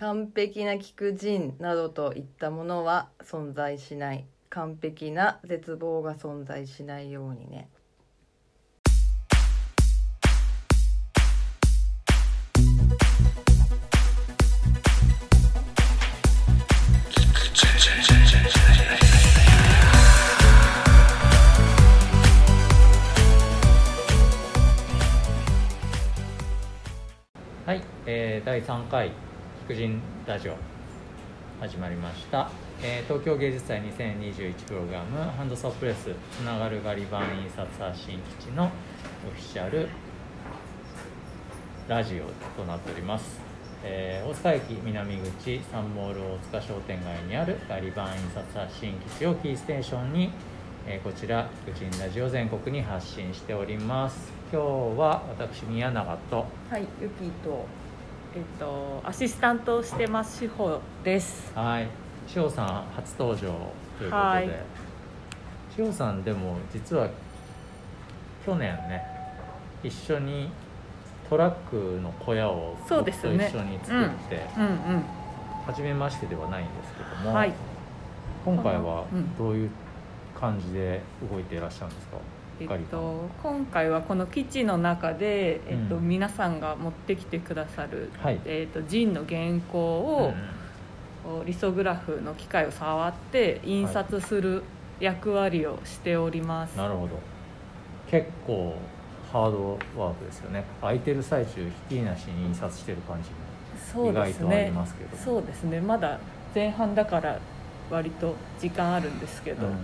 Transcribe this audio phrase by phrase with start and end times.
[0.00, 4.24] 完璧な菊人などといったものは存在しない。
[4.48, 7.68] 完璧な絶望が存在しないようにね。
[27.66, 29.29] はい、えー、第3回。
[29.74, 30.56] 人ラジオ
[31.60, 32.50] 始まりました、
[32.82, 38.68] えー東京芸術祭2021プログラムハンドソープレスつながるガリ版印刷発信基地のオ
[39.30, 39.88] フィシャル
[41.86, 42.24] ラジオ
[42.60, 43.40] となっております、
[43.84, 50.30] えー大塚駅南口サンモール大塚商店街にあるガリ版印刷発信基地をキーステーションに、
[50.86, 54.40] えこちら菊人ラジオ全国に発信しております。
[54.52, 54.66] 今日
[54.98, 57.66] は私宮永とはいゆきと
[58.32, 61.50] えっと、アシスタントをしてます志保です。
[61.52, 61.88] はい、
[62.36, 63.40] 塩さん初登場
[63.98, 64.46] ということはい。
[64.46, 64.62] で、
[65.76, 67.08] 塩さんでも実は
[68.46, 69.02] 去年ね
[69.82, 70.48] 一緒に
[71.28, 74.62] トラックの小屋をそう僕と一緒に作って、うん。
[74.64, 75.04] うん。
[75.66, 77.52] 初めましてではないんですけども、はい。
[78.44, 79.36] 今回はうん。
[79.36, 79.70] どういう
[80.38, 82.16] 感じで動いていらっしゃるんですか、
[82.60, 86.08] えっと、今回はこの基地の中で、えっと、うん。
[86.08, 88.10] 皆さんが持ってきてくださる。
[88.18, 88.40] はい。
[88.44, 90.34] えっと、ジンの原稿を、
[91.22, 94.62] こうリソグラフの機械を触って印刷する
[94.98, 96.76] 役割をしております。
[96.76, 97.18] なるほど。
[98.10, 98.76] 結構
[99.32, 100.64] ハードワークですよね。
[100.80, 103.36] 空いてる最中ひっきりなしに印刷してる感じも
[103.92, 104.44] そう意ですね。
[104.44, 104.70] 外とあり。
[104.72, 105.10] ますけど。
[105.10, 105.80] もそうですね。
[105.80, 106.18] まだ
[106.54, 107.38] 前半だから
[107.90, 109.74] 割と時間あるんですけど、うん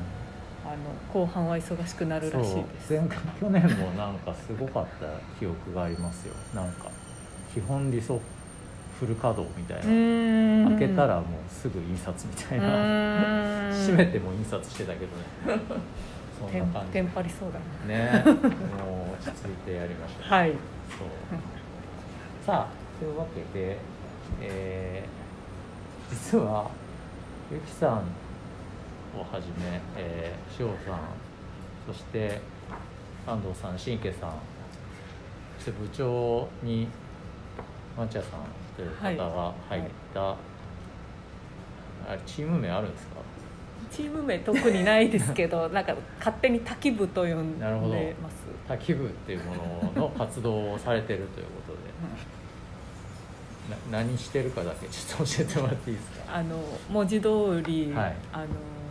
[0.66, 0.76] あの
[1.12, 2.92] 後半は忙しくなるらしいです。
[2.92, 5.06] 前回去年もなんかすごかった
[5.38, 6.34] 記憶がありますよ。
[6.54, 6.90] なんか
[7.54, 8.20] 基本理想
[8.98, 15.60] フル稼働みたいな、開開けたらもうすぐ印刷みたいな、閉閉めても印刷してたけどね。
[16.38, 16.92] そんな感じ。
[16.92, 18.22] テンパりそうだね。
[18.24, 18.34] もう
[19.14, 20.50] 落ち着いてやりました、はい。
[20.50, 20.58] そう。
[22.44, 23.78] さあというわけで、
[24.40, 25.26] えー
[26.10, 26.70] 実は
[27.50, 28.02] ゆきさんを
[29.20, 31.00] はじめ、えー、塩さん
[31.86, 32.40] そして
[33.26, 34.30] 安藤さん新家さん
[35.58, 36.88] そして部長に
[37.96, 38.40] マチャさん
[38.76, 39.82] という方が入っ
[40.12, 40.36] た、あ
[42.12, 43.16] れチーム名あるんですか？
[43.90, 47.92] チーム名特にないですけど なんか勝手に滝部と呼んなるほど。
[47.94, 48.34] でます
[48.68, 49.54] 滝部っていうも
[49.94, 51.78] のの活動をされてるということで。
[53.90, 56.36] な何してるかだけちょっと教えてもらっていいですか？
[56.36, 56.56] あの
[56.90, 58.16] 文字通り、はい。
[58.32, 58.46] あの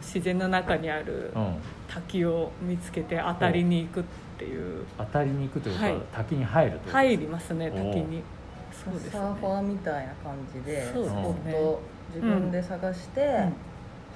[0.05, 1.55] 自然の中にあるうん。
[1.87, 4.03] 滝を見つけて当たりに行くっ
[4.37, 4.85] ていう。
[4.97, 5.95] 当たりに行くというか、はい。
[6.13, 6.91] 滝に入るというか。
[6.91, 8.23] 入りますね滝に。
[8.71, 9.09] そうですね。
[9.11, 11.23] サーファーみたいな感じでそうスですね。
[11.23, 11.81] ポットを
[12.13, 13.53] 自分で探して、うん。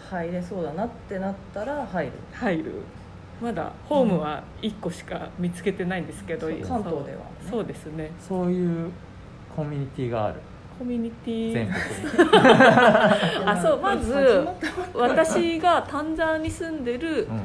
[0.10, 2.12] 入れそうだなってなったら入る。
[2.34, 2.74] 入る。
[3.42, 7.24] まだホームは1個しか見つけてないんですけど、そうそう関東ではね。
[7.50, 8.12] そうですね。
[8.20, 8.92] そういう
[9.56, 10.42] コミュニティがある
[10.80, 11.54] コミュニティ。
[11.54, 11.76] 全国。
[11.76, 12.34] に
[13.46, 14.48] あそうまず
[14.94, 17.42] 私が丹沢に住んでる、うん。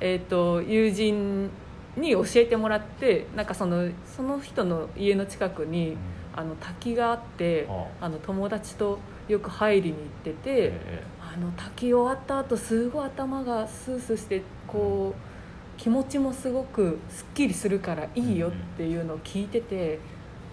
[0.00, 1.48] えー、と友人
[1.96, 5.96] に教えてもらってなんかそのその人の家の近くに
[6.34, 8.08] あの滝があってああ。
[8.08, 8.98] の友達と
[9.28, 20.00] よく入りに行ってて、えあの滝終わった後すごい頭がスースーしてこう気持ちもすごくすっきりするからいいよっていうのを聞いてて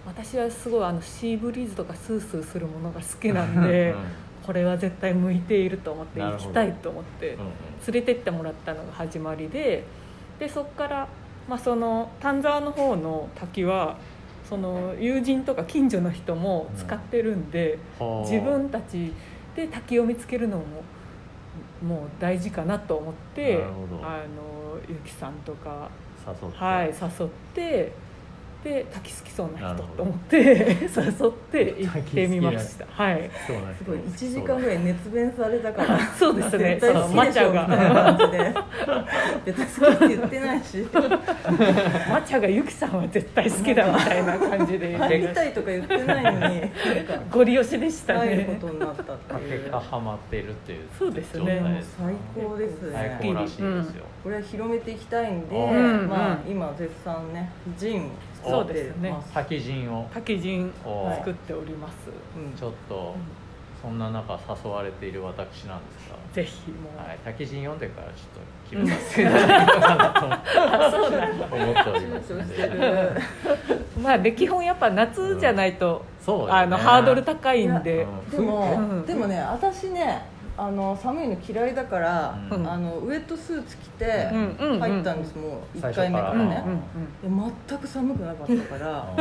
[0.09, 3.91] 私はすごいあのシーブリーズとかスースーするものが好きなんで。
[3.91, 7.37] うんこれは絶対向いていると思って行きたいと思ってうん
[7.93, 9.83] 連れてってもらったのが始まりで
[10.39, 11.07] でそこから、
[11.47, 13.99] まあ、その丹沢の方の滝は
[14.49, 18.27] その友人とか近所の人も使ってるんで、はあ。
[18.27, 19.13] 自分たち
[19.55, 20.63] で滝を見つけるのも
[21.83, 23.63] もう大事かなと思って
[24.01, 25.91] あのゆきさんとか、
[26.25, 27.91] 誘って、はい、誘って
[28.63, 32.85] で滝好きそうな人と思って 誘って行ってみました。
[32.89, 33.29] はい。
[33.47, 35.99] そうなんすごい1時間ぐらい熱弁されたから。
[36.19, 36.77] そうですね。
[36.79, 38.03] そのマチャがみたいな。
[38.03, 38.53] 感じで
[39.45, 40.87] 別に好きって言ってないし。
[42.09, 44.95] マチャがユキさんは絶対好きだみたいな感じで。
[44.99, 46.39] 入りたいとか言ってないのに。
[46.39, 46.69] なんか
[47.31, 48.57] ゴリ押しでしたね。
[48.59, 49.59] ことになったっていう。
[49.59, 51.39] 結果ハマってるっていうそうですね。
[51.39, 56.09] 状態もうです最高です最ね高らしいですよ、これは広めていきたいんで、うん。
[56.09, 56.51] まあうん。
[56.51, 58.11] 今絶賛ねジン
[58.43, 59.13] そうですね。
[59.33, 61.93] 滝陣を滝陣お作っております。
[62.37, 62.57] うん。
[62.57, 63.15] ちょっと
[63.81, 68.39] そんな中誘われている私なんですが、ぜひもう、はい、滝人読んでからちょっと
[68.69, 72.33] 決めさせていただとあそうなんだ思っております。
[74.01, 76.75] まあで基本やっぱ夏じゃないと、そうだよね。
[76.75, 79.05] あのハードル高いんで、うんでも、うん。
[79.05, 80.25] でもね私ね
[80.61, 82.67] あの寒いの嫌いだから、うん。
[82.69, 86.31] あのウエットスーツ着て入ったんです、もう1最初から。
[86.31, 86.63] うんうん回目からね、
[87.23, 87.29] で
[87.69, 89.15] 全く寒くなかったから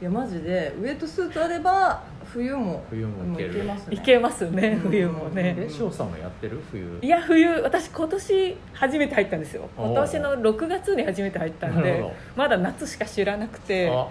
[0.00, 3.96] いやマジでウエットスーツあれば冬も冬もいけますね。
[3.96, 4.90] いけますねうん。
[4.90, 6.60] 冬もね、え翔さんもやってる？
[6.70, 6.98] 冬。
[7.02, 9.68] いや冬私今年初めて入ったんですよ。
[9.76, 12.04] 今年の6月に初めて入ったんで
[12.36, 14.08] まだ夏しか知らなくてあ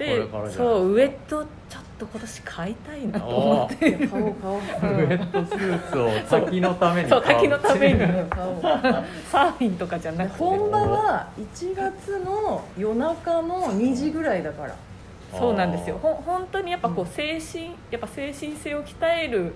[0.00, 3.92] でそうウエットちょっと今年買いたいなと思って。
[3.92, 6.10] 買おう買おうウェットスーツを
[6.40, 8.60] 滝のためにそう滝のために買おう。
[8.62, 10.38] サーフィンとかじゃなくて。
[10.38, 14.74] 本場は1月の夜中の2時ぐらいだから。
[15.38, 15.98] そうなんですよ。
[16.02, 19.52] ほん本当にやっぱこう精神やっぱ精神性を鍛える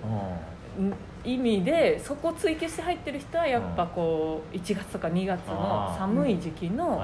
[1.25, 7.03] 意味でそこを追求して入ってる人はやっぱこう1月とか2月の寒い時期の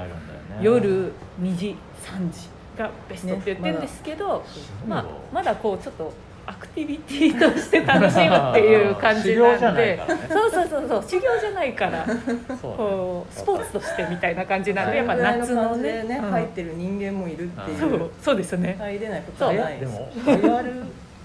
[0.62, 1.12] 夜
[1.42, 2.48] 2時3時
[2.82, 4.44] がベストって言ってるんですけど、
[4.88, 6.12] まあまだこうちょっと
[6.46, 10.28] アクティビティとして楽しむっていう感じ修行じゃなんでないからね。
[10.30, 12.72] そうそうそうそう修行じゃないから そう。
[12.72, 16.32] ねこうスポーツとしてみたいな感じなんでやっぱ夏のね、ねうん。
[16.32, 18.76] 入ってる人間もいるっていそううそうですね。
[18.80, 20.72] 入れないことはないでも流行る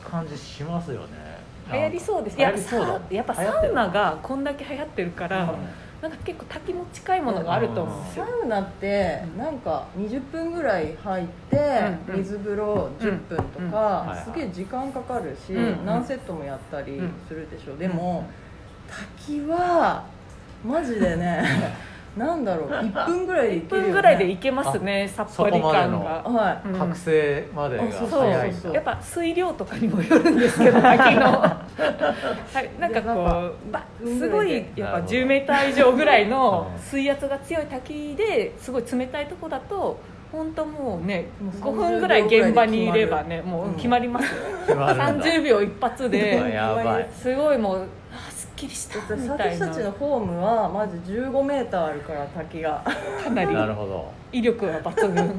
[0.08, 1.36] 感じしますよね。
[1.72, 2.38] 流行りそうです。
[2.38, 2.86] いやりそうだ。
[2.86, 5.54] さやっぱサウナがこんだけ流行ってるから、
[6.02, 8.00] なんか結構滝も近いものがあると思う。
[8.00, 8.04] ん。
[8.04, 11.56] ですサよ、ウナってなんか20分ぐらい入って
[12.08, 12.14] うん。
[12.14, 12.18] うん。
[12.20, 13.70] 水風呂10分とうん。
[13.70, 15.86] かうんすげえ時間かかるしうん。
[15.86, 17.76] 何セットもやったりうんするでしょ。
[17.76, 18.26] でも
[18.88, 20.04] 滝は
[20.64, 21.42] マジでね
[22.16, 26.22] なんだろう1分ぐらいで行1けるよ、ね、分ぐらいでいけますねさっぱり感が。
[26.22, 26.72] はうん。
[26.78, 31.26] 覚醒までが早いやっぱ水量とかにもよるんですけど 滝の。
[31.26, 31.66] は
[32.62, 39.98] いなんかこうばすごいやっぱ10メーター以上ぐらいのうん水圧が強い滝ですごい冷たいとこだと
[40.32, 44.30] 本当もうねもう5分ぐらい現場にいればね30秒ぐらいでもう決まりますよ、
[44.66, 45.24] 決まるんだ。
[45.24, 46.50] 30秒一発あで。
[46.52, 47.08] やばい。
[47.12, 47.86] すごいもう
[48.56, 49.66] きりしたいみたいな。
[49.66, 52.82] 私たちのホームはマジ15メーターあるから滝が。
[53.22, 54.10] かなりなるほど。
[54.32, 55.36] 威力は抜群。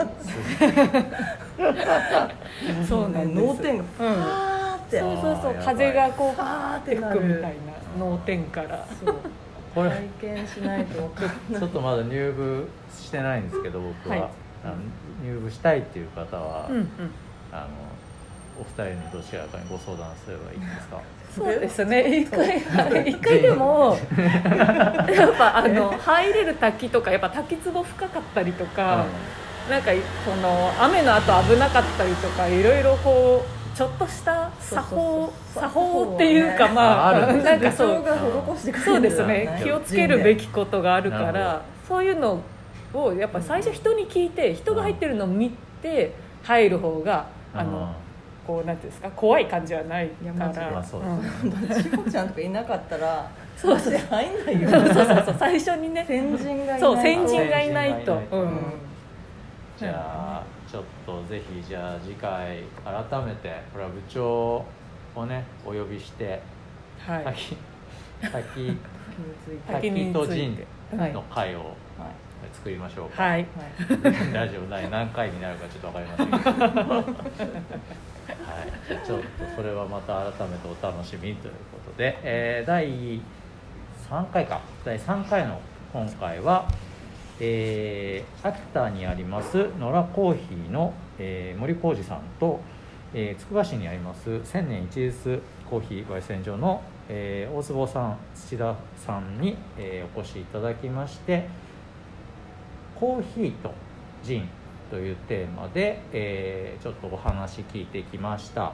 [2.87, 3.45] そうなんです。
[3.47, 4.11] 脳天がパうん。
[4.13, 5.33] ーって、そうそうそう。
[5.33, 5.65] あーやばい。
[5.65, 7.19] 風がこうパーってなる。
[7.19, 8.85] 吹くみたいな脳天から。
[9.03, 9.15] そう。
[9.75, 14.29] これ体験しないと分かんないちょっとまだ入部してないんですけど僕は、はい。
[14.65, 14.75] あの
[15.23, 16.87] 入部したいっていう方は、うんうん。
[17.51, 17.67] あの
[18.59, 20.97] お二人にどちらかにご相談すればいいんですか？
[21.37, 22.21] そうですね。
[22.21, 22.57] 一回
[23.05, 29.05] 一回でも やっぱあの入れる滝とかやっぱ滝壺深かったりとか、
[29.69, 29.91] なんか
[30.25, 35.63] その雨の後危なかったりとかいろいろこうちょっとした作法そうそうそう。
[35.63, 37.33] 作法っていうかまああある。
[37.33, 39.61] んだなんかそう部長が施してくれそうですね。
[39.63, 42.39] 気をつけるべきことがあるからそういうの
[42.93, 45.51] をやっぱ最初人に聞いて人が入ってるのを見
[45.81, 46.13] て
[46.43, 47.93] 入る方があの
[48.47, 50.23] こうなんていうんですか怖い感じはないか
[50.61, 50.71] ら。
[50.71, 51.21] まあそううん。
[51.69, 56.05] 志保ちゃんとかいなかったらそうそう入んないよそうそうそう最初にね。
[56.07, 58.13] 先人がいないそう先人がいないと。
[58.31, 58.49] うん。
[59.77, 64.65] じゃあちょっとぜひじゃあ次回改めてこれは部長
[65.15, 66.41] をねお呼びして
[67.05, 67.23] はい。
[67.25, 67.57] 滝
[68.21, 68.77] 滝
[69.67, 70.57] 滝と陣
[70.97, 71.67] はいの会をはい。
[72.53, 73.31] 作りましょうか、はい。
[73.31, 73.45] はい。
[74.33, 77.03] ラジオ第何回になるかちょっと分かりませんけど
[78.33, 78.63] は
[79.03, 79.05] い。
[79.05, 79.25] ちょっと
[79.55, 82.87] それはまた改めてお楽しみということで、えー第
[84.09, 84.61] 3回か。
[84.85, 85.59] 第3回の
[85.93, 86.67] 今回は、
[87.39, 92.59] えー秋田にあります野良コーヒーの、えー森浩二さんと、
[93.13, 101.47] えつくば市にあります千年一律コーヒー焙煎所の、えー大坪さん土田さんに、えーお越しいただきまして
[102.95, 103.71] コーヒーと
[104.23, 104.49] ジン
[104.89, 108.73] というテーマで、えーちょっとお話聞いてきました、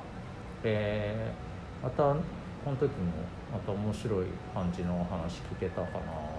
[0.63, 2.03] えーまた
[2.63, 3.11] この時も
[3.51, 6.32] また面白い感じのお話聞けたかな。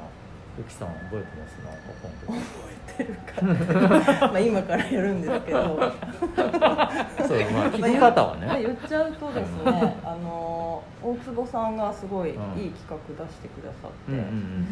[0.57, 1.59] ゆきさん覚えてます？
[1.65, 5.59] なんかこのまあ今からやるんですけど。
[5.59, 8.47] 時そうまあ聞き方はね。
[8.47, 12.43] まあ言っちゃうとですねあの大坪さんがすごいいいうん。
[12.73, 14.67] 企画出してくださって、うんうんうん。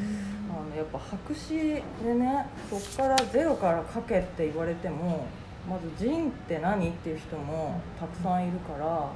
[0.50, 5.26] あのやっぱ白紙でねそこからゼロから書けって言われても
[5.68, 9.10] まずジンって何っていう人もたくさんいるから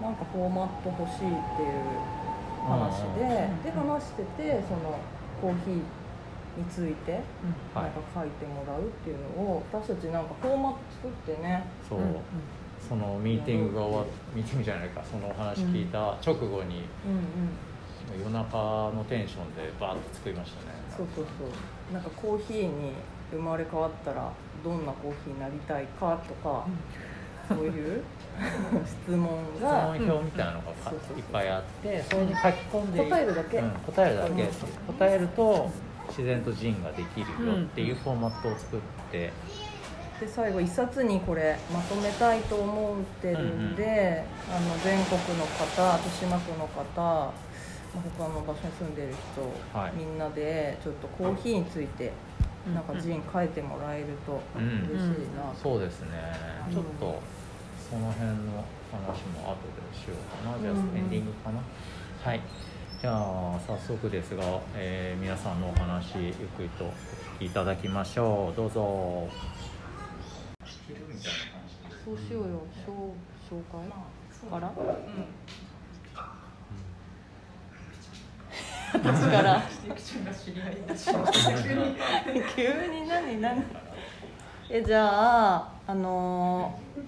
[0.00, 1.36] なんかフォーマット欲しいっていう
[2.66, 3.62] 話で、うん。
[3.62, 4.96] で話しててその
[5.42, 7.18] コーヒーについて
[7.74, 11.66] はないんか書いてもらうっていうのを私たちなんかフォーマット作ってね。
[11.88, 12.16] そう、うん。
[12.88, 15.02] そのミーティングが終わっミーティングじゃないか。
[15.02, 18.22] そのお話聞いた直後に、うんうん。
[18.22, 18.56] 夜中
[18.94, 20.78] のテンションでバーッと作りましたね。
[20.96, 21.30] そうそうそ
[21.90, 21.92] う。
[21.92, 22.92] なんかコーヒーに
[23.32, 24.30] 生まれ変わったら
[24.62, 26.66] どんなコーヒーになりたいかとか、
[27.54, 28.02] そういう
[29.04, 34.30] 質問質が問表みたいなのがいっぱいあってそれに書き込んで答えるだけ、うん、答えるだけ。
[34.30, 34.48] うん。
[34.94, 35.70] 答えると
[36.08, 38.80] 自然とジンができるよっていうフォーマットを作っ
[39.10, 39.32] て、
[40.20, 47.32] で最後一冊にこれまとめたいと思ってるんで、あの全国の方豊島区の方、まあ、
[48.18, 49.14] 他の場所に住んでる
[49.72, 49.92] 人、はい。
[49.96, 52.12] みんなでちょっとコーヒーについて
[52.72, 56.08] なんかジン書いてもらえるとうん嬉しいな、そうですね、
[56.68, 56.74] うん。
[56.74, 57.20] ちょっと
[57.92, 58.32] その辺の
[58.90, 60.58] 話も後でしようかな。
[60.58, 61.60] じゃあうんエンディングかな、
[62.24, 62.40] はい。
[63.02, 63.16] じゃあ
[63.66, 64.42] 早速ですが、
[64.74, 66.92] えー皆さんのお話ゆっくりとお聞
[67.40, 68.56] きいただきましょう。
[68.56, 69.28] どうぞ。
[72.02, 72.62] そうしようよ。
[72.86, 73.12] 紹
[73.54, 73.90] 紹介？
[74.50, 74.72] から、
[78.94, 79.62] 私から。
[82.56, 83.38] 急に何？
[83.38, 83.62] 何？
[84.70, 87.02] えじゃああのー、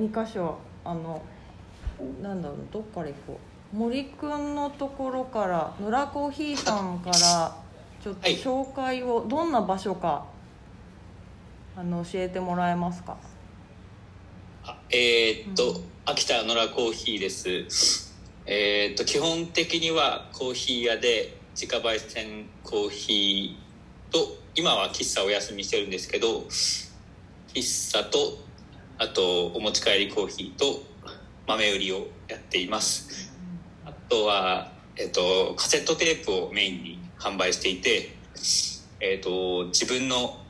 [0.00, 1.22] 2箇所あの
[2.22, 3.40] なんだろうどっから行こ
[3.72, 3.76] う。
[3.76, 7.56] 森くんのところから野良コーヒーさんから
[8.02, 8.36] ちょっとはい。
[8.36, 10.24] 紹介を、どんな場所か
[11.76, 13.16] あの教えてもらえますか？
[14.64, 18.10] あえーっと、うん秋田野良コーヒーです。
[18.46, 26.40] えーっと基本的にはコーヒー屋で自家焙煎コーヒーと今は喫茶お休みしてるんですけど
[27.54, 28.38] 喫茶と
[29.02, 30.82] あとお持ち帰りコーヒーと
[31.46, 33.32] 豆売りをやっています。
[33.86, 38.14] あとは、えーっとカセットテープをメインに販売していて、
[39.00, 40.42] えーっと自分の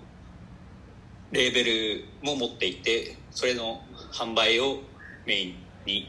[1.30, 4.80] レーベルも持っていてそれの販売を
[5.26, 5.54] メイン
[5.86, 6.08] に、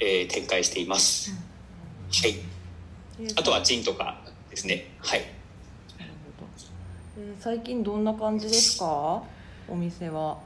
[0.00, 1.36] えー展開しています、は
[2.26, 2.36] い。
[3.38, 4.86] あとはジンとかですね。
[4.98, 5.20] はい。
[5.98, 6.48] なるほど。
[7.18, 9.22] えー最近どんな感じですか？
[9.68, 10.38] お店は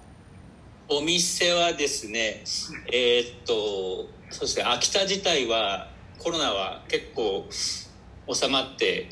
[0.91, 2.43] お店はですね
[2.91, 9.11] えーっとそうですね秋田自体はコロナは結構収まって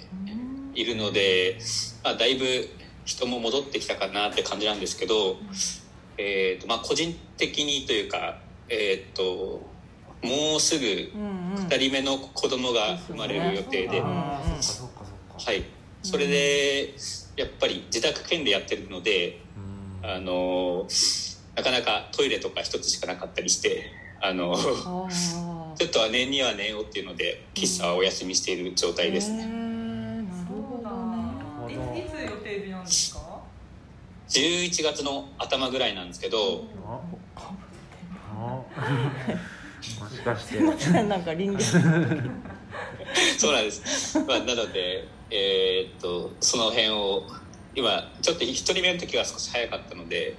[0.75, 1.59] いるので、
[2.03, 2.45] まあ、だいぶ
[3.05, 5.37] 人も戻ってきたかなって感じなんですけど、
[6.19, 9.61] えーとまあ、個人的にというか、えー、と
[10.23, 11.67] もうすぐうんうん。
[11.67, 15.65] 2人目の子供が生まれる予定で、うんうんああそっかそっかはい、
[16.03, 16.95] それで
[17.37, 19.41] やっぱり自宅兼でやってるので、
[20.03, 20.11] うん。
[20.11, 20.87] あの
[21.57, 29.45] なかなかトイレとか一つしかなかったりしてあのちょっとは年には寝ようっていうので喫茶はお休みしている状態ですへね。
[29.45, 29.47] ー
[30.83, 30.91] な
[31.41, 33.41] るほどねいいつ予定日なんですか
[34.29, 37.01] ？11月の頭ぐらいなんですけど、あ
[37.37, 38.63] あ
[40.01, 41.65] もしかしてすいませんなんか臨時
[43.39, 44.19] そうなんです。
[44.21, 47.23] まあ、なので、えーっと、その辺を、
[47.77, 50.35] 今、ちょっと一人目の時は少し早かったので、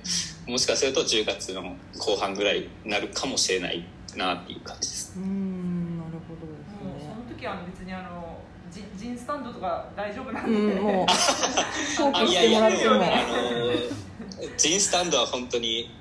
[0.48, 5.13] もしかすると10月の後半ぐらいになるかもしれないなっていう感じです。
[5.17, 7.13] うーんなるほどもうですね。
[7.13, 8.39] その時は別にあの
[8.72, 12.94] ジンジンスタンドとか大丈夫なんうで、んもう放棄してあいやいや、もらっても。
[12.94, 15.91] でも、あの、ジンスタンドは本当に、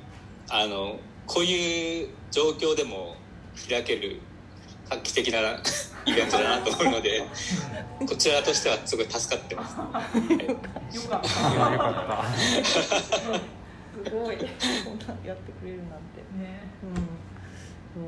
[0.48, 3.16] あの、こういう状況でも
[3.68, 4.20] 開ける
[4.88, 5.60] 画期的な
[6.06, 7.24] イベントだなと思うので、
[7.98, 9.76] こちらとしてはすごい助かってます。
[9.76, 10.20] よかった。
[10.28, 12.04] いやよかっ
[14.04, 14.36] すごい。
[14.38, 14.44] そ
[14.90, 16.22] んなやってくれるなんて。
[16.38, 16.62] ね。
[17.96, 18.02] うん。
[18.02, 18.04] う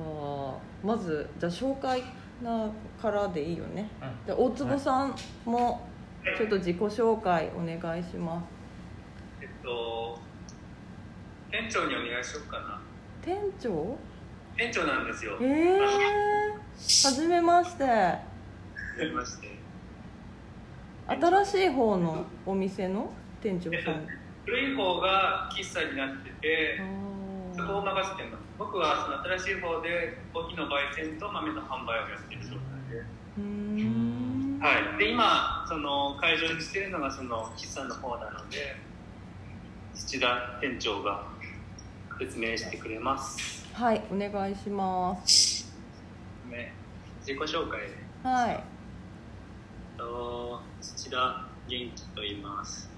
[0.84, 2.04] まずじゃあ紹介
[2.42, 3.88] なからでいいよね。
[4.00, 4.08] うん。
[4.26, 5.14] じゃあ大坪さん
[5.44, 5.88] も
[6.36, 8.44] ちょっと自己紹介お願いします。
[9.40, 10.20] えっと、
[11.50, 12.80] 店長にお願いしようかな。
[13.22, 13.96] 店長？
[14.58, 15.38] 店長なんですよ。
[15.40, 18.18] ええー、はじめましては
[18.98, 19.56] じめまして。
[21.06, 23.08] 新しい方のお店の？
[23.40, 24.06] 店長えっとさん、
[24.44, 26.80] 古い方が喫茶になってて、
[27.56, 28.42] そこをあ任せてます。
[28.58, 32.58] 僕はその新しい方でコーヒーの焙煎と豆の販売をやってる状態
[32.90, 33.04] で。
[34.60, 34.98] はい。
[34.98, 38.74] で、今、その会場にしてるのがその喫茶の方なので、
[39.94, 41.28] 土田店長が
[42.18, 43.57] 説明してくれます。
[43.78, 45.72] はいお願いします。
[46.50, 46.72] ね、
[47.20, 47.82] 自己紹介。
[47.82, 47.94] で。
[48.24, 48.50] はい。
[48.50, 48.60] えっ
[49.96, 52.90] と土田元気と言います。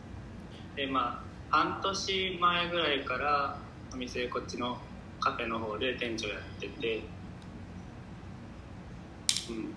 [0.74, 3.58] でまあ半年前ぐらいから
[3.92, 4.78] お店こっちの
[5.20, 7.02] カフェの方で店長やってて。
[9.50, 9.74] うん。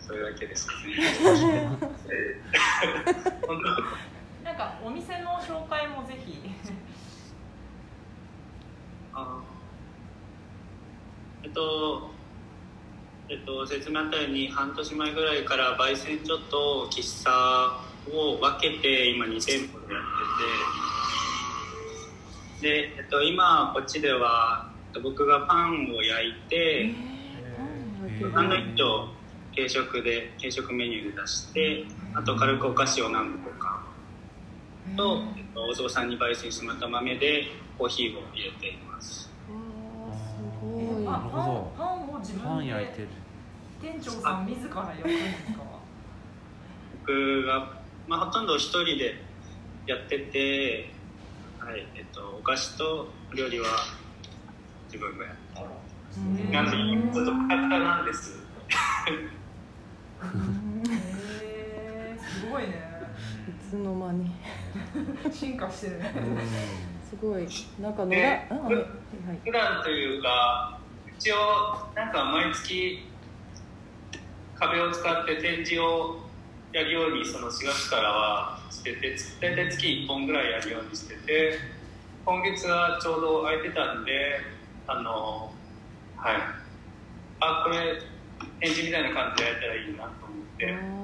[0.06, 0.74] それだけですか
[4.44, 6.42] なんかお店の紹介もぜひ
[11.52, 12.12] と
[13.28, 17.30] えっと、説明あったように半年前ぐらいから焙煎所と喫茶
[18.14, 20.02] を分けて今2店舗でやっ
[22.60, 22.68] てて。
[22.68, 26.90] で、えっと、今こっちではえっと僕がパンを焼いて
[28.34, 29.08] サンドイッチを
[29.54, 33.82] 軽食で軽食メニューで出してあと軽くお菓子を何個か。
[34.94, 37.44] と、えっと、お父さんに焙煎してもらった豆で
[37.78, 38.68] コーヒーを入れて。
[38.68, 39.30] いますす
[40.60, 41.06] ごい。
[41.06, 41.72] あなるほど。
[41.76, 42.64] パンパンを自パ分で。
[42.64, 43.08] ン焼いてる
[43.80, 45.62] 店長さん自ら焼くんですか？
[47.06, 47.72] 僕が、
[48.06, 49.16] まあ、ほとんど一人で
[49.86, 50.90] やってて、
[51.58, 53.66] はいえっと、お菓子と料理は
[54.86, 56.70] 自分がやってなんで
[57.12, 58.38] ちょっとカタなんです。
[61.42, 62.92] へえすごいね。
[63.48, 64.30] いつの間に。
[65.32, 66.12] 進化してるね
[67.12, 67.46] すごい。
[67.78, 68.48] なんか野ね
[69.44, 70.78] 普段というか
[71.18, 71.36] 一応
[71.94, 73.06] なんか毎月
[74.58, 76.20] 壁を使って展示を
[76.72, 81.58] やるようにその4月からはしてて大体月1本ぐらいやるようにしてて
[82.24, 84.40] 今月はちょうど空いてたんで
[84.86, 85.52] あの
[86.16, 86.36] はい。
[87.40, 88.00] あこれ
[88.60, 91.02] 展示みたいな感じでやったらいいなと思って。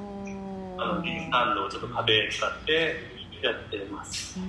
[0.81, 4.35] あの銀スタンドをちょっと壁使ってやってます。
[4.35, 4.41] す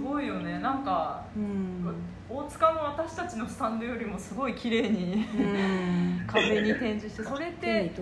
[0.00, 0.58] ごいよね。
[0.60, 1.94] なんかうん。
[2.28, 6.24] 大塚の私たちのスタンドよりもすごい綺麗にうん。
[6.26, 7.92] 壁に展示して それって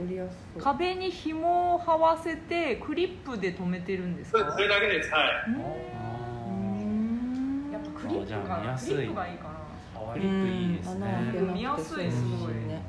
[0.58, 4.52] 壁に紐を這わせてクリップで留めてるんですか？
[4.52, 5.10] それだけです。
[5.12, 5.50] はい。
[5.50, 7.70] うん。
[7.72, 9.50] やっぱクリップがクリップがいいかな。
[9.94, 11.32] 触りといいですね。
[11.46, 12.54] な見やすいすごい。
[12.68, 12.82] ね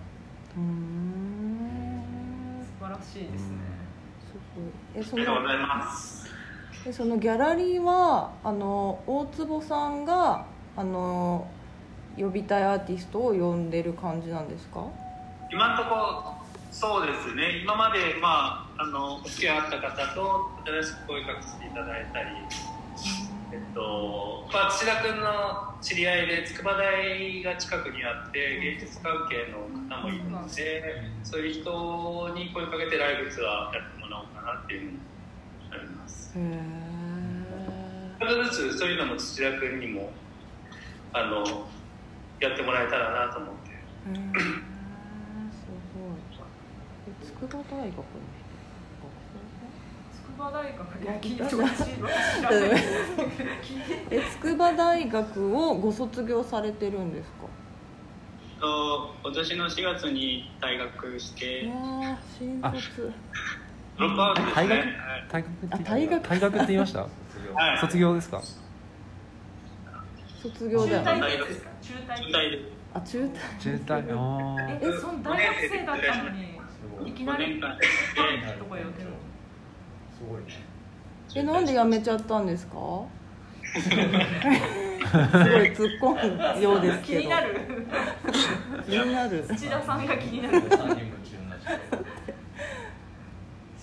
[0.57, 2.63] うん。
[2.79, 3.57] 素晴らしいですね。
[4.25, 4.63] すごい
[4.95, 6.25] えそありがとうございのます
[6.87, 10.45] えそのギャラリーはあの大坪さんが
[10.77, 11.47] あの
[12.17, 14.85] 呼びたいアーティストを呼んでる感じなんですか？
[15.51, 16.35] 今のところ
[16.71, 17.59] そうですね。
[17.63, 21.27] 今までまああのお付き合いあった方と新しく声か
[21.59, 22.27] けていただいたり
[23.53, 29.65] えっとまあ土田君の知り合いで筑波大が近くにあって芸術関係の
[29.95, 30.83] 方もいるので
[31.23, 34.91] そういう人に声かけてライブツアーやってもらおうかなっていう
[36.35, 40.11] ちょっとずつそういうのも土田君にも
[41.13, 41.45] あの
[42.41, 43.71] やってもらえたらなと思って。
[44.05, 44.11] す
[45.95, 46.17] ごい。
[47.07, 48.03] え筑波大学の人
[50.11, 52.59] 筑波大学いやいや聞いてほしいだ私知らない
[53.63, 54.15] 聞いて。
[54.15, 57.48] え筑波大学をご卒業されてるんですか？
[58.59, 61.71] と今年の4月に退学しいて
[62.37, 62.71] 新卒。
[62.74, 62.79] ド
[63.98, 64.62] ロップアウトですね。
[64.62, 64.77] 退学？
[64.77, 64.86] は
[65.18, 65.25] い。
[65.29, 65.46] 退学？
[65.46, 66.27] ってあ退学？
[66.27, 67.00] 退学って言いました？
[67.01, 67.08] は
[67.75, 67.79] い。
[67.79, 68.42] 卒業ですか？
[70.42, 71.01] 卒業だよ。
[71.01, 71.38] ね中退
[71.81, 72.60] 中退中退で
[72.94, 73.31] あ中退。
[73.60, 79.16] 中退あえーその大学生だったのにいきな5りとかやってるの
[81.36, 82.74] えなんで辞めちゃったんですか？
[83.75, 84.00] すごい
[85.72, 87.20] 突っ込むようですけど。
[87.22, 87.48] 気になる。
[88.88, 89.44] 気になる。
[89.48, 90.62] 土田さんが気になる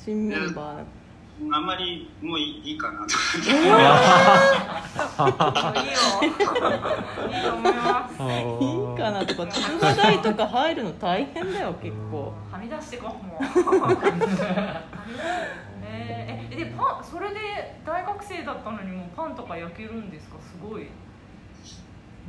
[0.05, 0.85] 新メンバー。
[1.53, 2.91] あんまりもういいいいか。
[2.91, 3.77] なといいよ。
[6.23, 8.15] いいと思います。
[8.15, 8.17] い
[8.95, 9.47] いかなとか。
[9.47, 12.33] 筑波大とか入るの大変だよ結構。
[12.51, 13.43] はみ出してこもう
[15.83, 17.37] ねえでパンそれで
[17.87, 20.37] 大学生だったのにもうパンとか焼けるんですか？
[20.41, 20.91] すごい、ね、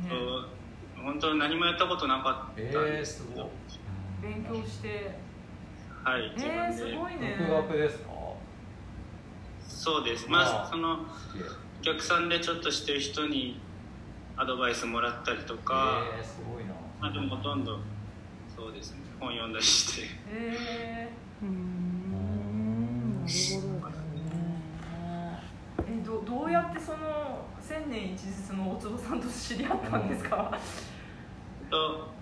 [0.08, 0.46] そう
[1.04, 3.50] 本当何もやったことなかったんですけど、
[4.22, 5.18] 勉強して
[6.04, 7.36] はい自えー、分ですごいね。
[7.48, 8.10] 独学ですか？
[9.66, 10.28] そうです。
[10.28, 13.58] まあそのお客さんでちょっとしてる人に
[14.36, 16.72] アドバイスもらったりとか、えー、すごいな。
[17.00, 17.78] まあでもほとんど
[18.54, 18.98] そうですね。
[19.18, 20.08] 本読んだりして。
[20.30, 21.08] え
[21.42, 22.12] うーん。
[22.12, 22.24] なる
[23.20, 30.56] ほどですねー、えどどうやってその千年一日の大坪さんと知り合ったんですか、え
[31.66, 32.12] っと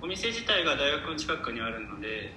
[0.00, 2.32] お店自体が大学の近くにあるので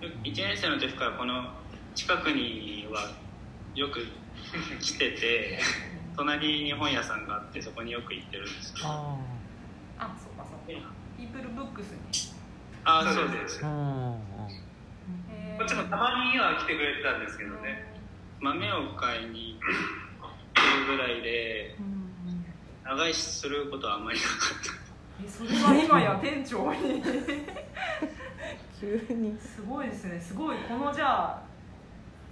[0.00, 1.50] 1年生の時からこの
[1.94, 3.10] 近くには
[3.74, 4.06] よく
[4.80, 5.58] 来てて
[6.16, 9.18] 隣に本屋さんがあってそこによく行ってるんですけどあ
[9.98, 10.88] あそうかそうか。
[11.16, 12.32] ピープルブックスに、
[12.84, 13.66] ああそうですこ
[15.64, 17.84] っちもたまには来てくれてたんですけどね。
[18.40, 19.58] 豆を買いに
[20.54, 22.44] 来るぐらいでうん
[22.84, 25.24] 長居することはあんまりなかった。
[25.24, 27.02] えそれが今や店長に
[28.80, 29.36] 急に。
[29.38, 30.20] すごいですね。
[30.20, 30.56] すごい。
[30.68, 31.42] このじゃあ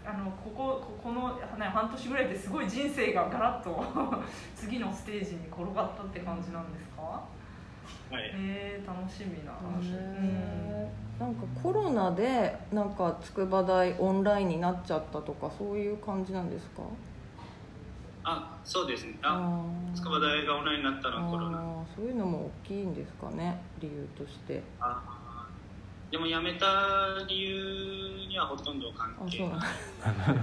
[0.08, 3.84] あのここここの、ね、半年ぐらいですごい人生がガラッと
[4.54, 7.02] 次のステージに転がったって感じなんですか？
[7.02, 8.30] はい。
[8.36, 16.82] えー、楽しみなへーなんかコロナでなんか筑波大オンラインになっちゃったとかそういう感じなんですか？
[18.22, 19.18] あそうですね。
[19.22, 19.94] あー。
[19.94, 21.58] 筑波大がオンラインになったのはコロナ。
[21.96, 24.62] そういうのも大きいんですかね理由として。
[24.80, 25.02] あ
[26.16, 26.66] でも辞めた
[27.28, 29.58] 理由にはほとんど関あ係ない。
[29.58, 30.40] 関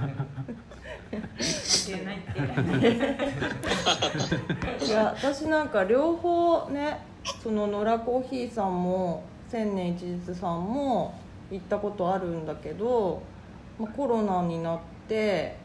[1.88, 2.22] 係ないっ
[4.80, 7.00] ていや私なんか両方ね
[7.42, 13.24] その野良コーヒーさんも千年一日さんも行ったことあるんだけど、
[13.80, 15.58] まあ、コロナになって、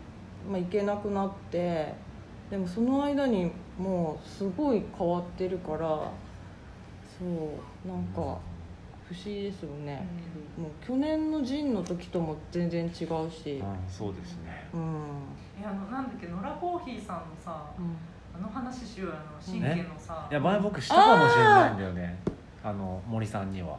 [0.51, 1.93] まあ、行けなくなって
[2.51, 5.79] でもその間にもうすごい変わってるから
[7.19, 7.27] そ
[7.85, 8.39] うなんか
[9.09, 10.07] 不思議ですよね、
[10.59, 13.03] もう去年のジンの時とも全然違うし。
[13.05, 14.69] うんそうですね。
[14.75, 14.81] うん、
[15.59, 17.97] いやあのなんだっけ野良コーヒーさんのさうん。
[18.37, 20.29] あの話しようよあの神経のさ。
[20.31, 22.19] いや前僕したかもしれないんだよね。
[22.63, 23.79] あの森さんには。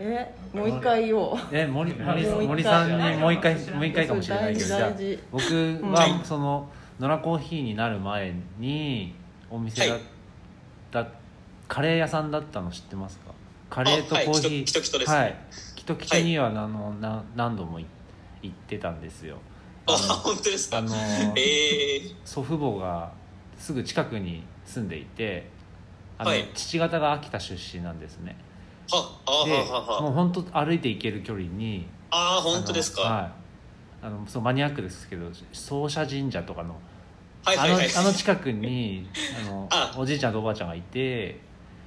[0.00, 1.36] えもう一回言おう。
[1.52, 4.92] え森森森さんにもう一回もう一回かもしれないけどじゃあ
[5.30, 5.92] 僕うん。
[5.92, 6.68] はその
[6.98, 9.14] 野良コーヒーになる前に
[9.48, 9.98] お店だっ
[10.90, 11.06] た、
[11.68, 13.37] カレー屋さんだったの知ってますか？
[13.70, 14.64] カレーとコーヒー。
[14.64, 15.16] キトキトですね。
[15.18, 15.36] はい。
[15.76, 17.86] キトキトにはあの、な何度もい
[18.42, 19.36] 行ってたんですよ。
[19.86, 20.82] ああ本当ですか？
[20.82, 23.10] のあのえー、祖父母が
[23.56, 25.48] すぐ近くに住んでいて
[26.18, 26.48] あの、はい。
[26.54, 28.36] 父方が秋田出身なんですね。
[28.90, 30.00] はあでははは。
[30.02, 33.02] もう本当歩いて行ける距離にああ本当ですか？
[33.02, 33.30] はい。
[34.00, 36.76] あのそうマニアックですけど総社神社とかの
[37.44, 37.90] はいはいはい。
[37.90, 39.08] あのあの近くに
[39.42, 39.94] あの あ。
[39.96, 41.40] おじいちゃんとおばあちゃんがいて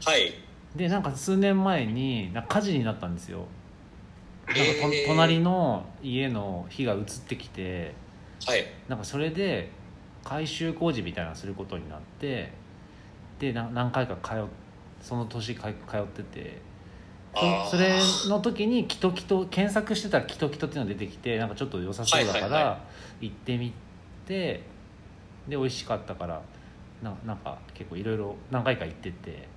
[0.03, 0.33] はい
[0.75, 3.45] でなんか数年前になんか火事になったんですよ。
[4.47, 5.07] なんかと、えー。
[5.07, 7.93] 隣の家の火が移ってきて
[8.45, 8.65] はい。
[8.87, 9.69] なんかそれで
[10.23, 12.51] 改修工事みたいなのすることになって
[13.39, 14.37] でな何回か通っ
[15.01, 16.61] その年か通ってて
[17.33, 17.65] あー。
[17.65, 22.81] そそれの時にキトキト検索してたらキトキトっていうのが出てきてなんかちょっと良さそうだかはいはいはら
[23.19, 23.73] 行ってみ
[24.25, 24.63] て
[25.47, 26.41] で美味しかったから
[27.01, 29.47] ななんか結構いろいろ何回か行ってて、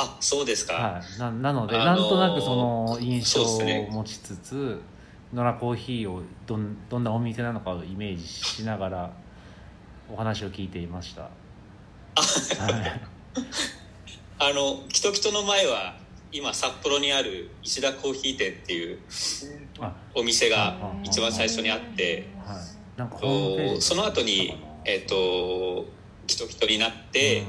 [0.00, 4.80] あそうですか、はい、ななので、あのーなんとなくその印象を持ちつつ
[5.34, 9.10] 野良コーヒーをどんどんなお店なのかをイメージしながら
[10.10, 11.22] お話を聞いていました。
[11.22, 11.32] はい。
[14.40, 15.96] あのキトキトの前は
[16.30, 18.98] 今札幌にある石田コーヒー店っていう
[19.80, 22.28] あお店があ一番最初にあって
[23.80, 25.86] その後にえっ、と
[26.28, 27.42] キトキトになって、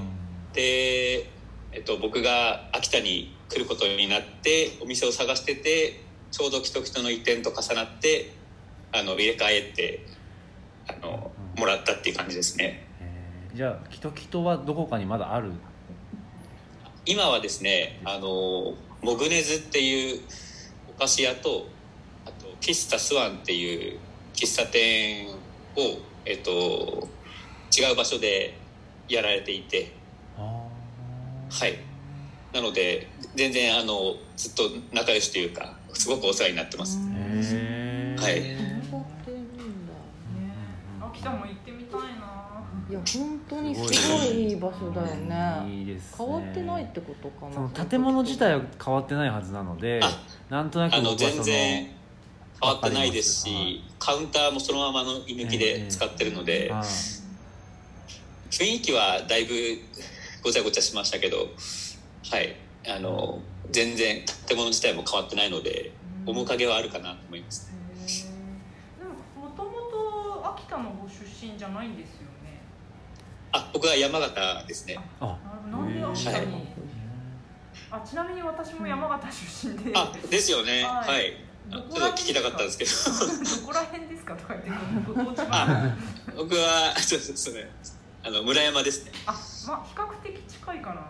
[0.54, 1.30] で、
[1.72, 6.02] えっと、僕が秋田に来ることになってお店を探してて
[6.32, 8.34] ちょうどキトキトの移転と重なって
[8.92, 10.06] あの入れ替えて
[10.88, 12.88] あのもらったっていう感じですね。
[13.00, 13.58] えー。
[13.58, 15.52] じゃあキトキトはどこかにまだある？
[17.06, 20.22] 今はですねあのモグネズっていう
[20.96, 21.68] お菓子屋と
[22.26, 24.00] あと喫茶スワンっていう
[24.34, 25.36] 喫茶店を、
[26.26, 27.08] えっと、
[27.78, 28.58] 違う場所で
[29.08, 29.94] やられていて。
[29.94, 29.99] あ
[31.50, 31.78] はい。
[32.54, 39.48] なので全然あのずっと仲良しというかすごくお世話になってます、はい繋がってるん。
[39.56, 39.94] だ
[40.34, 40.54] ね
[41.02, 42.40] 秋田も行ってみたいな。
[42.90, 45.70] いや本当にすごいいい場所だよね。
[45.70, 46.18] いいですね。
[46.18, 47.54] 変わってないってことかな。
[47.54, 50.10] その建物自体は変わってないはずなのであ
[50.50, 51.88] なんとなくあの全然
[52.60, 56.84] 変わってないですし、カウンターもそのままの居抜きで使ってるので、はい。
[58.50, 59.54] 雰囲気はだいぶ
[60.44, 61.50] ごちゃごちゃしましたけど
[62.32, 62.56] はい。
[62.88, 63.40] あの
[63.72, 65.92] 全然建物自体も変わってないので
[66.26, 67.72] 面影はあるかなと思います。
[68.98, 69.72] でももとも
[70.42, 72.62] と秋田のご出身じゃないんですよね。
[73.52, 74.98] あ僕は山形ですね。
[75.20, 75.38] あ
[75.70, 76.46] ななんで秋田に、はい。
[77.92, 79.92] あちなみに私も山形出身で。
[79.96, 80.84] あですよね。
[80.84, 81.08] はい。
[81.08, 81.34] はい、
[81.70, 82.92] ちょっと聞きたかったんですけど。
[83.62, 84.72] どこら辺ですかとか言って
[85.06, 87.54] ご 僕はそうそうそう
[88.24, 89.12] あの村山ですね。
[89.26, 89.32] あ
[89.68, 91.02] まあ比較的近いかな。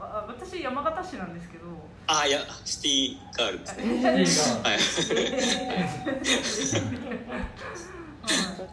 [0.00, 1.64] あ私山形市なんですけど。
[2.08, 3.66] あいやシティガールで
[4.26, 4.52] す。
[4.54, 4.78] ねはい。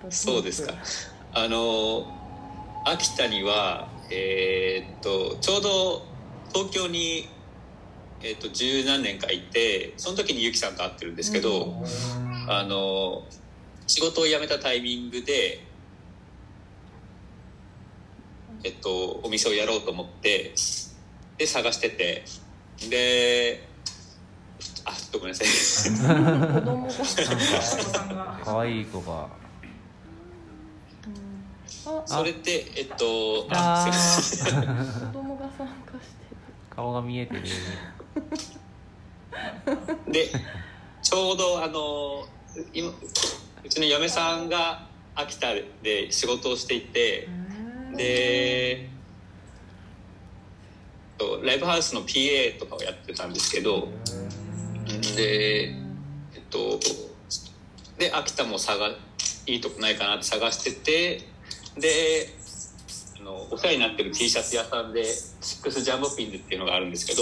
[0.11, 0.73] そうですか。
[1.33, 2.07] あの
[2.85, 6.05] 秋田にはえーっとちょうど
[6.53, 7.29] 東京に
[8.21, 11.83] えーっと十何年かいてその時にゆきさんと会ってるんですけど、
[12.47, 13.23] あの
[13.85, 15.67] 仕事を辞めたタイミングで
[18.63, 20.53] えっとお店をやろうと思って
[21.37, 22.23] で探してて。
[22.89, 23.63] で
[24.83, 25.47] あちょっとごめんなさい。
[25.47, 29.29] 子供が可愛い子が。
[31.85, 35.07] あそれでえっとああすいません。
[35.07, 36.37] 子供が参加してる
[36.75, 37.43] 顔が見えてる。
[40.09, 40.29] で
[41.01, 42.25] ちょうどあの
[42.73, 42.89] 今
[43.63, 47.29] うちの嫁さんが秋田で仕事をしていて
[47.95, 48.89] で
[51.43, 53.89] ライブハウスの PA とかをやってたんですけど
[55.15, 56.79] でえっと
[57.97, 58.95] で秋田も探
[59.45, 61.21] いいとこないかなって探してて
[61.79, 62.29] で
[63.19, 67.21] あのお世話になってる T シャツ屋さんでシックスジャンボピンズっていうのがあるんですけど、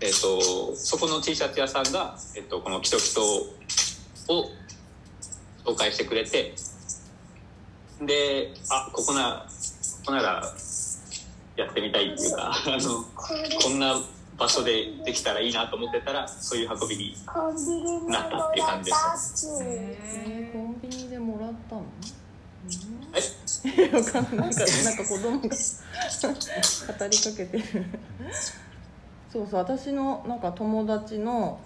[0.00, 3.22] えっと、そこの T シャツ屋さんが、えっと、この「キトキト」
[4.32, 4.50] を
[5.64, 6.54] 紹介してくれて
[8.02, 9.46] であここな
[10.00, 10.42] ここなら
[11.56, 13.04] やってみたいっていうかあの
[13.60, 14.00] こんな
[14.38, 17.14] 場所でできたらいいなと思ってたらそういう運びに
[18.08, 20.52] なったっていう感じでしたえー。
[20.52, 21.84] コンビニでもらったの？
[23.12, 23.20] え？
[23.94, 24.48] わかんない。
[24.48, 25.50] なんかなんか子供が語
[27.08, 27.64] りかけてる。
[29.30, 31.60] そうそう私のなんか友達の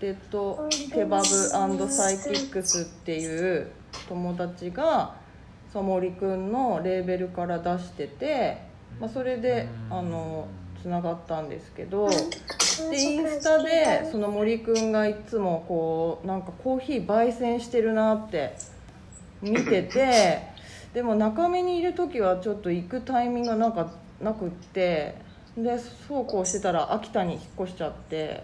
[0.00, 3.70] レッドケバブサイキックスっていう
[4.08, 5.14] 友達が
[5.72, 8.58] さもりくんのレーベルから出してて、
[9.00, 10.48] まあ、それであの
[10.82, 18.56] つながったんですけどでインスタでその森くんがいつもこうなんかコーヒー焙煎してるなって
[19.42, 20.50] 見てて
[20.94, 25.14] でも中目にいる時はちょっと行くタイミングがなんかなくって
[25.56, 25.78] で
[26.08, 28.42] そうこうしてたら秋田に引っ越しちゃって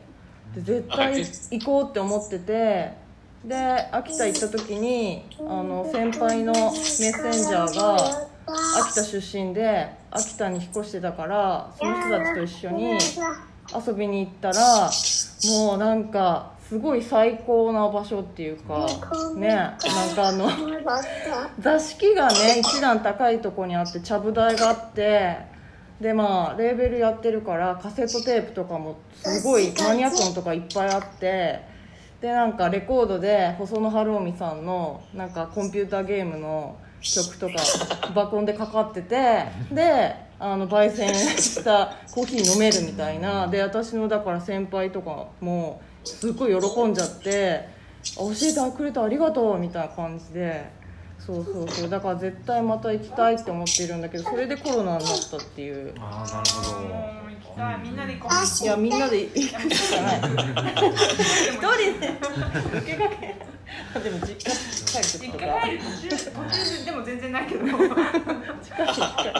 [0.54, 3.06] で絶対行こうって思ってて
[3.46, 3.54] で
[3.92, 12.98] 秋田行った時にあの先輩のメッセンジャーが秋田出身で秋田に引っ越してたからその人たちと一緒に
[13.87, 14.90] 遊びに行ったら
[15.50, 18.88] もうなんかすごい最高な場所っていうか
[19.37, 19.76] ねなん
[20.16, 20.50] かあの
[21.61, 25.38] 座敷がね一段高いとこにあってちゃぶ台があって
[26.00, 31.75] でまあレーベルやってるからカセットテープとかもすごいマニアックのとかいっぱいあって
[32.20, 37.55] でなんかレコードで細野晴臣さんのなんかコンピューターゲームの曲とか
[38.14, 43.46] 爆音でかかっててであの焙煎したコーヒー飲めるみたいな。
[43.48, 47.68] で私のだから先輩とかもすっごい喜んじゃって
[48.16, 50.64] 「教えてくれてありがとう」みたいな感じで
[51.18, 51.90] そうそうそう。
[51.90, 55.92] だから絶対また行きたいって思ってるんだけどそれでコロナになったっていう。
[55.98, 57.96] ああなるほもうど行きたいみん。
[57.96, 59.50] なで行こういやみんなで行くし
[59.94, 60.18] かない。
[60.18, 60.22] 一
[61.57, 62.18] 人で
[62.79, 63.37] 受けかけ。
[64.00, 67.64] でも実家帰る実時と家か帰る途中途中でも全然ないけど。
[67.66, 67.94] 行か
[68.85, 68.94] な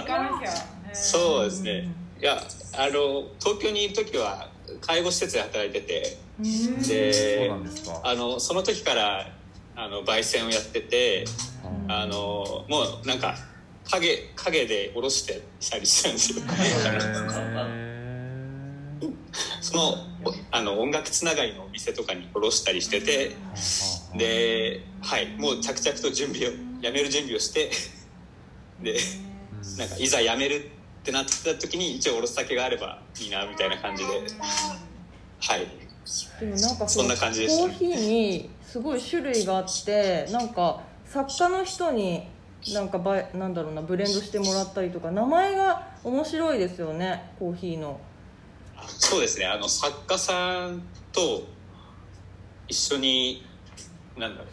[0.05, 0.51] きゃ。
[0.93, 1.89] そうですね。
[2.21, 2.39] いや
[2.77, 4.49] あの東京にいる時は
[4.81, 6.19] 介護施設で働いてて。
[6.39, 8.01] でなんですか。
[8.05, 9.27] あのその時から
[9.75, 11.25] あの焙煎をやってて
[11.89, 13.35] あのもうなんか
[13.91, 16.43] 影影で下ろしてしたりしたんですよ。
[19.61, 19.83] その
[20.25, 23.37] おあの音楽つながりのお店とかに下ろしたりしてて
[24.17, 27.71] ではいもう着々と準備をやめる準備をして
[28.81, 28.99] で
[29.79, 34.11] なんかいざやめるってなった時に一応下ろす酒があればいいなみたいな感じで。
[35.39, 35.67] はい。
[36.41, 42.29] でもなんかそんな感じでしたコーヒーにすごい種類があってなんか作家の人に
[42.73, 48.01] なんかばなんだろうなブレンドしてもらったりとか名前が面白いですよねコーヒーの。
[48.87, 49.47] そうですね。
[49.47, 51.47] あの作家さんと
[52.69, 53.47] 一緒に
[54.17, 54.49] なんだろう。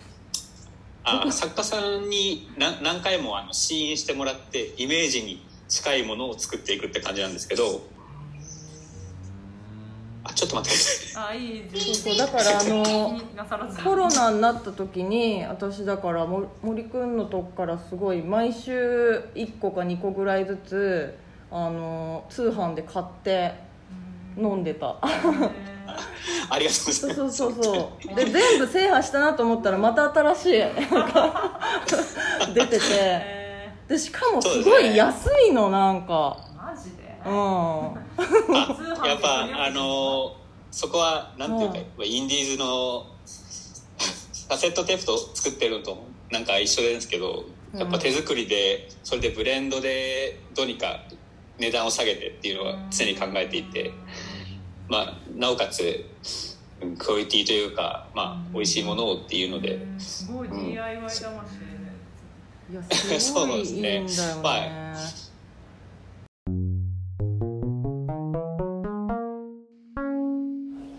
[1.05, 7.81] あ作家さんに何何回もあの試飲してもらってイメージに近いものを作っていくって感じなんですけど。
[10.25, 13.19] あちょっと待ってくださいあいいそうそうだからあの
[13.83, 21.17] コロナになった時に私だからも森くんのとこからすごい毎週1個か2個ぐらいずつ
[21.51, 23.53] あの通販で買って
[24.37, 24.97] 飲んでた。
[26.49, 27.37] ありがとうござそいうます。
[27.37, 31.59] そうそうそうで全部制覇したなと思ったらまた新しいなんか
[32.53, 32.79] 出てて。
[32.89, 33.43] え
[33.87, 36.37] でしかもすごい安いのなんか。
[36.53, 37.19] ーマジで？
[37.25, 37.33] うん。
[37.33, 40.35] あやっぱあの
[40.73, 43.05] そこはなんていうか、インディーズの
[44.49, 51.03] カセットテープと作ってるのとなんか一緒ですけどやっぱ手作りでそれでブレンドでどうにか
[51.59, 53.91] 値段を下げてっていうのは常に考えていて、
[54.89, 56.05] まあ、なおかつ
[56.81, 59.99] うんクオリティというか、まあ、美味しいものをっていうので、うん。
[59.99, 61.43] すごい DIY 魂でね。
[62.71, 64.09] いやすごいいいんだよね。
[64.09, 64.43] そう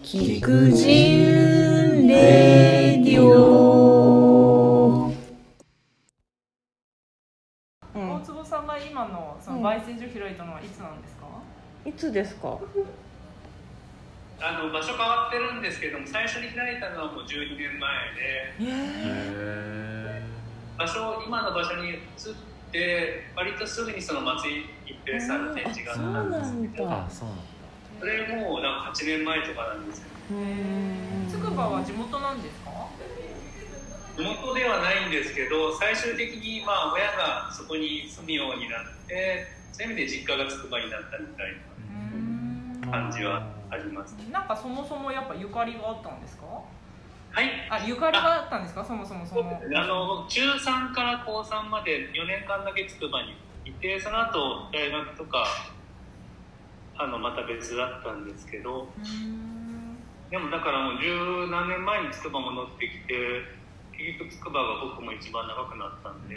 [0.05, 5.11] 聞く人レディオ。
[7.95, 8.11] うん。
[8.13, 11.27] 大坪さんが今のその焙煎所開いたのはいつなんですか？
[11.87, 12.59] いつですか？
[14.43, 18.61] あの場所変わってるんですけども最初に開いたのはもう12年前で。
[18.61, 20.23] へ
[20.77, 21.99] 場所今の場所に移っ
[22.71, 26.89] て割とすぐにその松井一平さんの展示があったんですけど。
[26.89, 27.43] ーあそうなんだ
[28.01, 30.11] それもうなんか8年前とかなんですよ。
[31.29, 32.71] つくばは地元なんですか？
[34.17, 41.51] 地元ではないんですけど最終的にまあ親がそこに住むようになってそういう意味で実家がつくばになったみたい
[42.87, 46.47] な感じはありますなんかそもそもやっぱゆかりがあったんですか？
[46.47, 47.51] はい。
[47.69, 48.85] あゆかりがあったんですか？
[48.85, 49.43] そもそもその。
[49.51, 55.45] あの中3から高3まで4年間だけつくばにいてその後大学とか
[56.97, 58.89] あのまた別だったんですけど
[60.31, 63.15] でもだからもう十何年前につくば戻ってきて
[63.93, 66.37] 結局つくばが僕も一番長くなったんで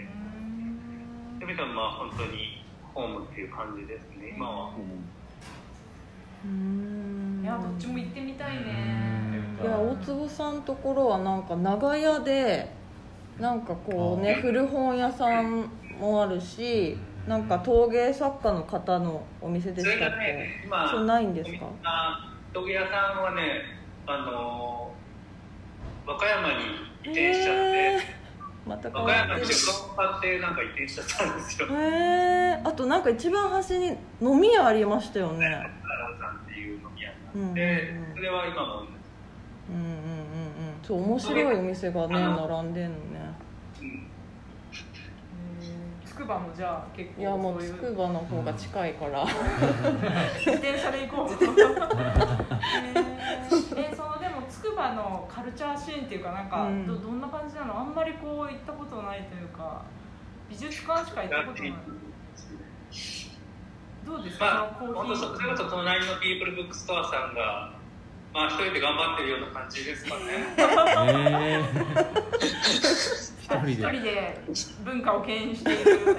[1.39, 4.71] そういう意味ではまあ本当にホームっていう感じですね今は。
[6.45, 7.41] うん。
[7.43, 9.17] いやどっちも行ってみたいね。
[9.61, 12.71] いや大坪さんのところはなんか長屋で
[13.39, 20.61] なんかこうねあ古本屋さんもあるしなんか陶芸作家の方のお店でしたっがね。
[20.61, 21.65] け今そうないんですか？
[21.83, 23.63] あ陶芸屋さんはね
[24.05, 24.93] あの
[26.05, 26.55] 和歌山に
[27.03, 28.01] 移転しちゃって、へー。
[28.65, 29.35] また変和歌山
[30.17, 31.67] ってなんか移転しちゃったんですよ。
[31.67, 35.45] へえあとなんか一番端に飲み屋ありましたよね。
[36.19, 38.15] さんっていう飲み屋があって、うんうんうん。
[38.15, 38.83] それは今も、
[39.69, 39.93] うんうんうんう
[40.71, 40.79] ん。
[40.81, 43.46] そう面白いお店がね並んでんのね
[46.17, 47.73] くばもじゃあ結構いやもそうういう。
[47.75, 49.25] つくばの方が近いから、
[50.37, 51.33] 自転車で行こう。
[51.33, 53.05] えー
[53.79, 56.85] えそのでもつくばのカルチャーシーンっていうかなんか、うん。
[56.87, 57.79] どどんな感じなの？
[57.79, 59.83] あんまりこう行ったことないというか
[60.49, 61.73] 美術館しか行ったことない？
[64.05, 67.71] どうですか、まあそのコーヒ本当それこーそ隣のピープルブックストアさんが
[68.33, 70.23] まあ一人で頑張ってるような感じですかね。
[70.57, 70.63] へ
[71.57, 71.67] あ
[73.47, 74.41] 一人で。
[74.83, 75.85] 文化を牽引している。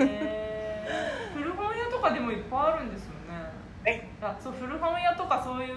[0.00, 1.38] えー。
[1.38, 3.52] 古本屋とかでもいっぱいあるんですよね。
[3.84, 4.08] え？
[4.20, 5.76] あそう古本屋とかそういう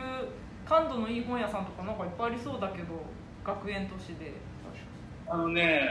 [0.68, 3.04] 感度のいい本屋さんとかなんかいっぱいありそうだけど
[3.46, 4.34] 学園都市で。
[5.28, 5.82] あのね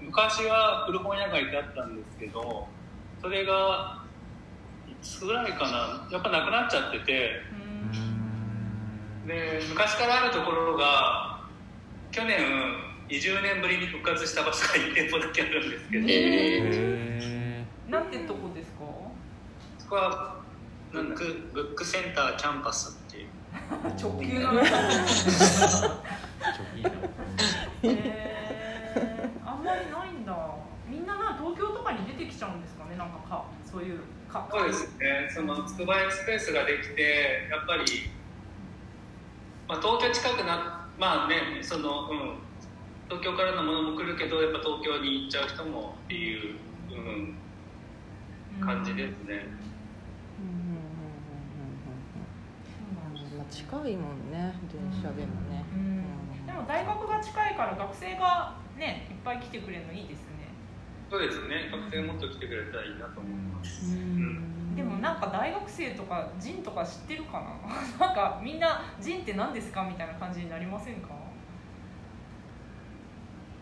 [0.00, 2.66] 昔は古本屋街ってあったんですけど
[3.20, 4.02] それが
[4.88, 6.08] いつぐらいかな。
[6.10, 7.42] やっぱなくなっちゃってて。
[7.52, 9.26] うん。
[9.26, 11.44] で昔からあるところが
[12.10, 12.38] 去年
[13.08, 16.10] 20年ぶりに復活した場所が1店舗だけあるんですけど、え
[17.20, 18.84] えなんてとこですか？
[19.78, 20.36] そこは
[20.92, 23.28] ブックブックセンターキャンパスっていう。
[24.00, 24.52] 直球な
[27.82, 27.86] え
[29.44, 30.36] ー、あんまりないんだ。
[30.88, 32.96] みんなな東京とかに出てきちゃうんですかね？
[32.96, 34.00] なんかかそういう。
[34.32, 35.30] かそうですね。
[35.32, 37.82] そのつくばエクスプレスができてやっぱり、
[39.68, 42.38] まあ、東京近くなまあねその、うん、
[43.14, 46.56] 東京からのものも来るけどやっぱ東京に行っちゃう人もっていう、
[46.90, 49.46] うん、感じですね。
[50.40, 51.70] うんうんうんうん
[53.14, 53.38] うんうん。
[53.38, 55.62] まあ近いもんね電車でもね。
[55.74, 56.46] う、ん。
[56.46, 60.50] でも大学が近いから学生がねいっぱい来てくれるのいいですね。
[61.10, 61.70] そうですね。
[61.70, 63.94] 学生もっと来てくれたらいいなと思います。
[63.96, 64.74] うん。
[64.74, 67.46] でもなんか大学生とかジンとか知ってるかな？
[68.06, 69.84] なんかみんなジンって何ですか？
[69.84, 71.08] みたいな感じになりませんか？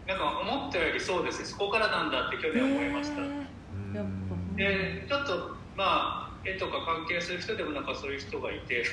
[0.06, 1.46] なんか思ったよりそうですね。
[1.46, 3.22] そこからなんだって去年思いました。
[3.22, 3.94] へー。
[3.94, 4.10] やっぱ
[4.56, 8.82] でちょっとまあ絵とか関係する人でもなんかそういう人がいて。
[8.82, 8.84] う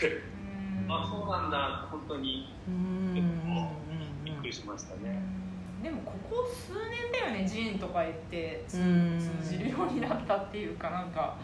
[0.86, 0.88] ん。
[0.92, 2.56] あそうなんだ本当に。
[2.68, 2.74] うん。
[2.74, 3.14] うん。
[3.14, 4.24] うん。
[4.24, 5.10] びっくりしましたうね。
[5.10, 5.82] ん。
[5.84, 9.20] でもここ数年だよねジンとか言って通うん。
[9.20, 11.38] 通じるようになったっていうかなんか。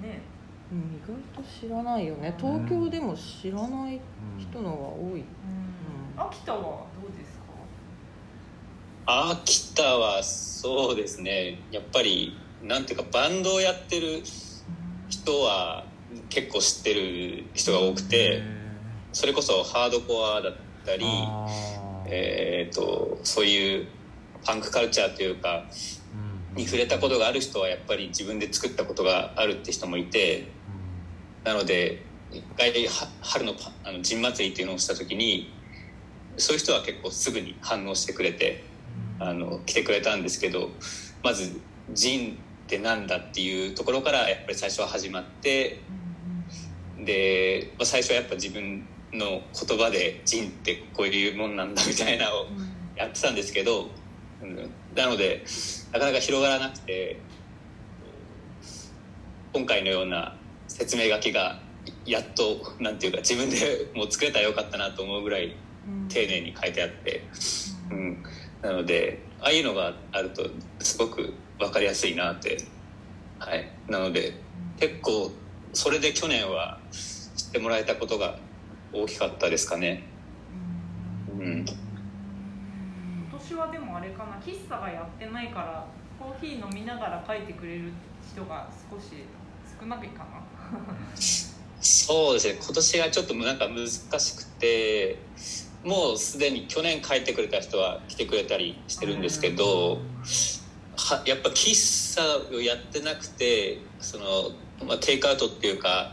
[0.00, 0.22] ね。
[0.72, 0.78] うん。
[0.96, 2.34] 意外と知らないよね。
[2.38, 4.00] 東京でも知らない
[4.38, 5.26] 人の方が多い、うん。
[6.16, 6.86] 秋田は？
[9.12, 11.58] 秋田はそうですね。
[11.72, 14.22] やっぱりなんていうかバンドをやってる
[15.08, 15.84] 人は
[16.28, 18.40] 結構知ってる人が多くて
[19.12, 20.52] それこそハードコアだっ
[20.86, 21.04] たり、
[22.06, 23.88] えー、とそういう
[24.44, 25.64] パンクカルチャーというか
[26.54, 30.46] に触れたことがある人はやっぱり自分で作ったことがあるって人もいて
[31.42, 35.52] なので一回は春のパあの陣祭りっていうのをした時に
[36.36, 38.69] そういう人は結構すぐに反応してくれて
[39.20, 40.70] あの来てくれたんですけど
[41.22, 41.60] まず
[41.92, 45.80] 陣ってなんだっていうところからやっぱり最初は始まって
[47.04, 52.46] で、まあ、最初はやっぱ自分の言葉で「陣ってこういうもんなんだ」みたいなのを
[52.96, 53.90] やってたんですけど、
[54.94, 55.44] なので
[55.92, 57.18] なかなか広がらなくて
[59.52, 60.36] 今回のような
[60.68, 61.60] 説明書きが
[62.06, 65.56] やっとなんていうか自分でもう作れたらよかったなと思うぐらい
[66.08, 67.24] 丁寧に書いてあって、
[67.90, 68.22] うん、
[68.62, 70.46] なのでああいうのがあると
[70.80, 72.58] すごく分かりやすいなって。
[73.38, 73.70] はい。
[73.88, 74.34] なので
[74.78, 75.32] 結構
[75.72, 78.38] それで去年は知ってもらえたことが
[78.92, 80.02] 大きかったですかね。
[81.38, 81.64] うん。
[83.30, 84.36] 今年はでもあれかな。
[84.44, 85.86] 喫茶がやってないから
[86.18, 87.92] コーヒー飲みながら書いてくれる
[88.30, 89.24] 人が少し
[89.80, 90.42] 少ないかな。
[91.80, 92.58] そうですね。
[92.62, 95.16] 今年はちょっとなんか難しくて
[95.84, 99.98] もうすでに去年帰ってくれた人は来てくれたりしてるんですけど
[100.96, 104.24] はやっぱ喫茶をやってなくてその、
[104.86, 106.12] まあ、テイクアウトっていうか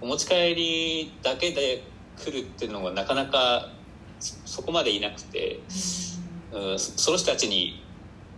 [0.00, 1.82] お持ち帰りだけで
[2.16, 3.70] 来るっていうのがなかなか
[4.20, 5.60] そそこまでいなくて、
[6.52, 7.82] うん、そその人たちに、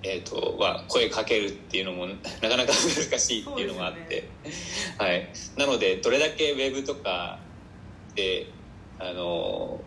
[0.02, 4.28] えーとは声かけるっていうのもなかなか難しいっていうのもあって。
[4.98, 7.38] はい、なのでどれだけウェブとか
[8.14, 8.46] で
[8.98, 9.80] あの、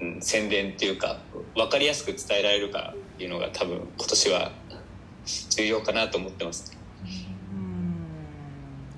[0.00, 1.18] うん、宣伝っていうか
[1.54, 4.52] 分かりやすく伝えられるかっていうのが多分今年は
[5.56, 6.76] 重要かなと思ってます。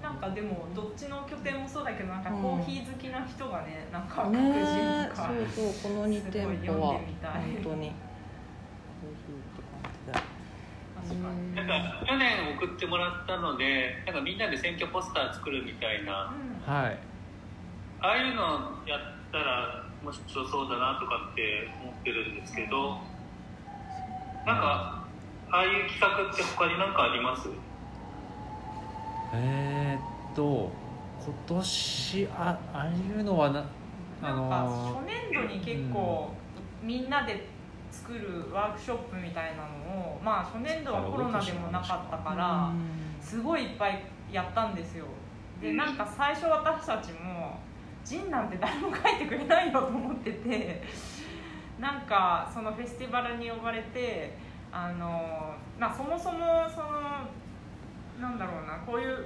[0.03, 2.43] なんかでもどっちの拠点もそうだけどなんかうん。
[2.43, 7.33] コーヒー好きな人がねなんか各ね人とか、そうそうこの2店舗はすごい読んでみたい。
[7.33, 7.93] 本当に。
[11.55, 16.35] なんか去年送ってもらったのでなんかみんなで選挙ポスター作るみたいな。
[16.67, 16.75] うん。
[16.75, 16.99] はい。
[18.01, 18.43] ああいうの
[18.87, 19.01] やっ
[19.33, 22.99] たら面白そうだなとかって思ってるんですけど
[24.47, 25.05] なんか
[25.51, 27.49] ああいう企画って他に何かあります？
[29.35, 30.71] えー、っと
[31.23, 32.91] 今年あああい
[33.21, 33.65] うのはな
[34.23, 36.31] あなんかの初年度に結構
[36.83, 37.47] みんなで
[37.91, 42.73] 作るワークショップみたいなのをまあ初年度はコロナでもなかったから
[43.21, 45.05] すごいいっぱいやったんですよ。
[45.61, 47.59] でなんか最初私たちも
[48.11, 50.83] ジンなんて誰も書いてくれないよと思ってて
[51.79, 54.37] なんかそのフェスティバルに呼ばれて
[54.73, 57.31] あの、まあ、そもそもその
[58.21, 59.17] なんだろうなこういう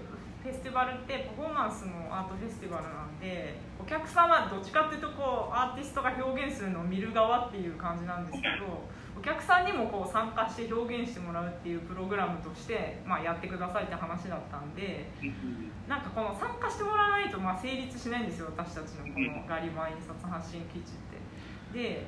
[0.42, 8.84] フェスティバルってパフォーマンスのアートフェスティバルなんでお客さんはどっちかっていうとこうアーティストが表現するのを見る側っていう感じなんですけど
[9.24, 15.08] 客さんにもこう参加して表現してもらうっていうプログラムとして、まあ、やってくださいって話だったんで
[15.88, 20.92] なんかこの参加してもらわないとまあ成立しないんですよ私たちのこのガリバー印刷発信基地っ
[21.72, 21.78] て。
[21.78, 22.06] で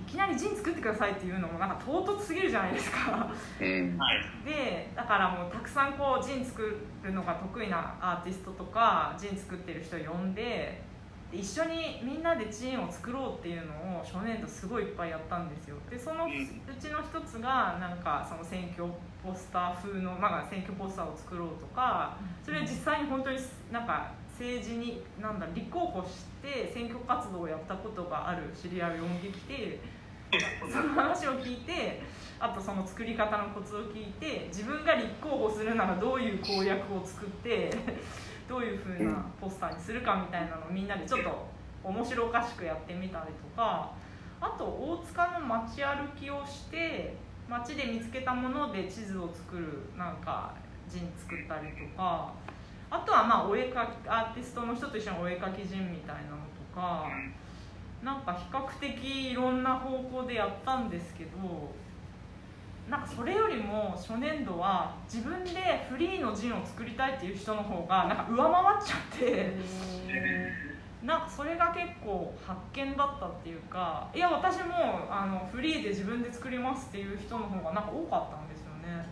[0.00, 3.28] いきなりジン作ってくださいっていうのもなんか唐突すぎるじゃないですか。
[3.60, 10.82] うんはいでだからもうたくさんこうジン作るのが得意なアーティストとかジン作ってる人を呼んでで
[11.30, 15.76] 一緒にみんなでジンを作ろうっていうのを初年度すごいいっぱいやったんですよ。
[15.90, 16.28] でそのう
[16.80, 18.84] ちの一つがなんかその選挙
[19.22, 23.38] ポスター風の、まあ、選挙ポスターを作ろうとかそれ実際に本当に
[23.70, 29.80] なんか政治になんだ立候補して選挙活動をやったことがある知り合いを呼んできて
[30.70, 32.00] その話を聞いて
[32.38, 37.70] あとその作り方のコツを聞いて自分が立候補するならどういう公約を作って
[38.48, 41.46] どういうふうなポスターにするかみたいなのをみんなでちょっと
[41.84, 43.92] 面白おかしくやってみたりとか
[44.40, 47.14] あと大塚の街歩きをして
[47.48, 50.54] 街で見つけたもので地図を作るなんか
[50.88, 52.32] 陣作ったりとか
[52.90, 56.38] あとはまあお絵描きアーティストの人と一緒にお絵描き陣みたいなの
[56.72, 57.08] とか。
[58.02, 61.30] なんか比較的いろんな方向でやったんですけど
[62.90, 69.56] なんかそれよりも初年度は自分でフリーの陣を作りたいっていう人の方がなんか上回っちゃって
[71.02, 79.06] なんかそれが結構発見だったっていうかいや私もあのフリーで自分で作りますっていう人の方がなんか多かったんですよね。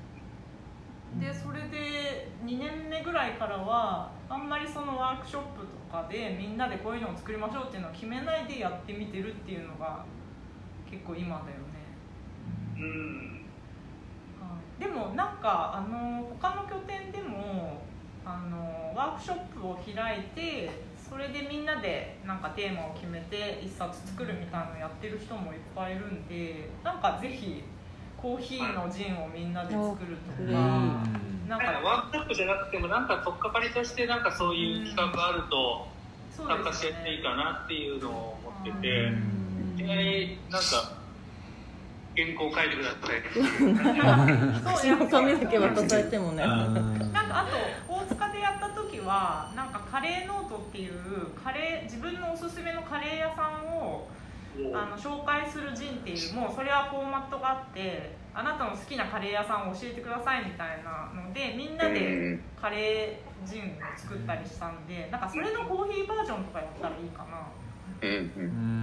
[1.20, 10.04] でそれで2年目ぐらいからはあんまりそのワークショップとかでみんなでこういうのを作りましょうっていうのを決めないでやってみてるっていうのが
[10.90, 11.76] 結構今だよね、
[12.76, 13.25] うん、
[14.78, 17.80] でもなんかあの他の拠点でも
[18.24, 20.70] あのワークショップを開いて
[21.08, 27.62] それでみんなでなんかテーマを決めて一冊作るみたいなのやってる人もいっぱいいるんでなんかぜひ
[28.20, 31.48] コーヒーのジンをみんなで作るとかうん。
[31.48, 35.86] なんかかワークショップじゃなくてもなんか取っかかりとしてなんかそういう企画があると
[36.36, 39.74] 参加してやっていいかなっていうのを思ってうてん。
[39.76, 40.95] いきなりなんか
[42.16, 43.22] 原稿書いてください
[44.74, 46.42] 口の紙だけ渡されてもね。
[46.46, 50.94] なんかあと大塚でやった時はなんかカレーノートっていう
[51.44, 54.08] カレー自分のおすすめのカレー屋さんを
[54.72, 63.64] あの紹介するジンっていうもうそれはフォーマットがあってあなたの好きなカレー屋さんを教えてくださいみたいなのでみんなでカレージンを
[63.96, 67.46] 作ったりしたんでなんかそれのコーヒーバージョンとかやったらいいかな。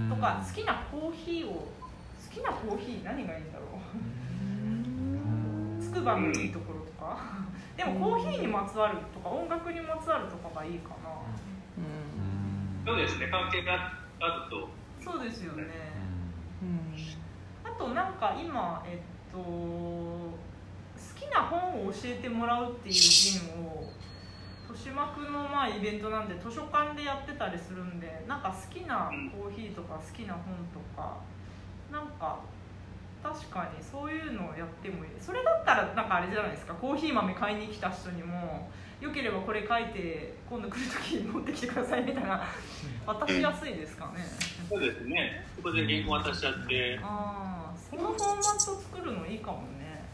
[0.08, 1.83] とか好きなコーヒーを好
[2.34, 3.64] きなコーヒー何がいいんだろ
[5.78, 5.82] う？
[5.82, 7.16] つくばのいいところとか？
[7.76, 10.96] でもコーヒーにまつわるとか音楽にまつわるとかがいいかな。
[12.86, 13.28] そうですね。
[13.30, 13.74] 関係が
[14.20, 14.68] あると。
[15.02, 15.64] そうですよね。
[16.62, 16.96] うん。
[17.64, 18.98] あとなんか今えっ
[19.32, 20.36] と好
[21.16, 23.84] きな本を教えてもらうっていうジンを
[24.68, 31.18] 豊島区のまあイベントなんで図書館でやってたりするんでなんか好きなコーヒーとか好きな本とか
[31.94, 32.40] なんか
[33.22, 35.10] 確かにそういうのをやってもいい。
[35.20, 36.74] それだったらなんかあれじゃないですか。
[36.74, 38.68] コーヒー豆買いに来た人にも
[39.00, 42.42] よければこれ書いて今度来る時に持ってきてくださいみたいな。
[43.06, 44.26] 渡しやすいですかね。
[44.68, 45.46] そうですね。
[45.56, 46.98] そこで原稿渡しちゃって。
[47.02, 50.04] ああそのフォーマット作るのいいかもね。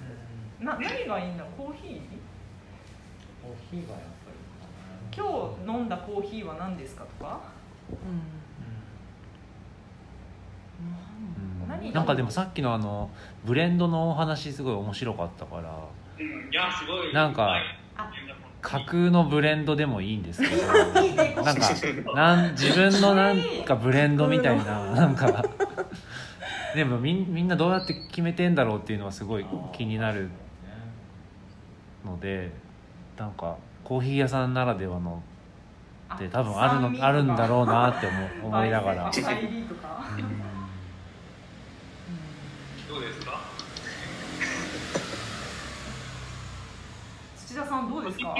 [0.61, 2.01] な何がいいんだコーヒー？
[3.43, 7.41] コーヒーがやっぱ今日飲んだコーヒーは何ですかとか？
[7.91, 7.97] うん。
[10.83, 11.40] 何
[11.93, 13.11] なんかでもさっきのあの
[13.45, 15.75] ブレンドのお話すごい面白かったから。
[16.19, 17.13] うんいやすごい。
[17.13, 17.63] なんかはい
[17.97, 18.11] あ
[18.61, 20.67] 架空のブレンドでもいいんですけど。
[21.43, 25.45] なんかなん自分のなんかブレンドみたいななんか。
[26.75, 30.31] でもみんみんなどうやって決めてんだろうっていうのはすごい気になる
[32.05, 32.53] ので
[33.17, 35.21] なんかコーヒー屋さんならではの
[36.15, 39.11] って多分あるのあるんだろうなって思う思いながら。
[39.13, 40.05] 深入りとか
[42.89, 43.41] どうですか
[47.37, 48.35] 土田さんどうですか？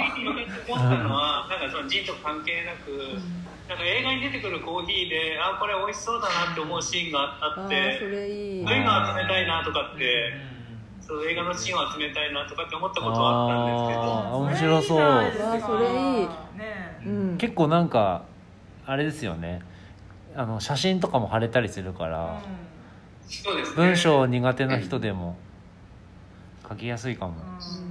[0.67, 2.91] 思ったのはなんかそのジンと関係なく
[3.69, 8.65] なんか映画に出てくるコーヒーであこれ美味しそうだなって思うシーンがあってそれいい。
[8.65, 10.33] そういうの集めたいなとかって
[10.99, 14.09] そう映画のシーンを集めたいなとかって思ったことはあったんですけど。
[14.37, 15.31] 面白そう。
[15.61, 16.27] それいい。
[16.57, 16.99] ね。
[17.05, 17.37] うん。
[17.37, 18.23] 結構なんか
[18.85, 19.61] あれですよね。
[20.35, 22.41] あの写真とかも貼れたりするから、
[23.27, 23.75] そうですね。
[23.75, 25.35] 文章苦手な人でも
[26.69, 27.90] 書きやすいかも、うん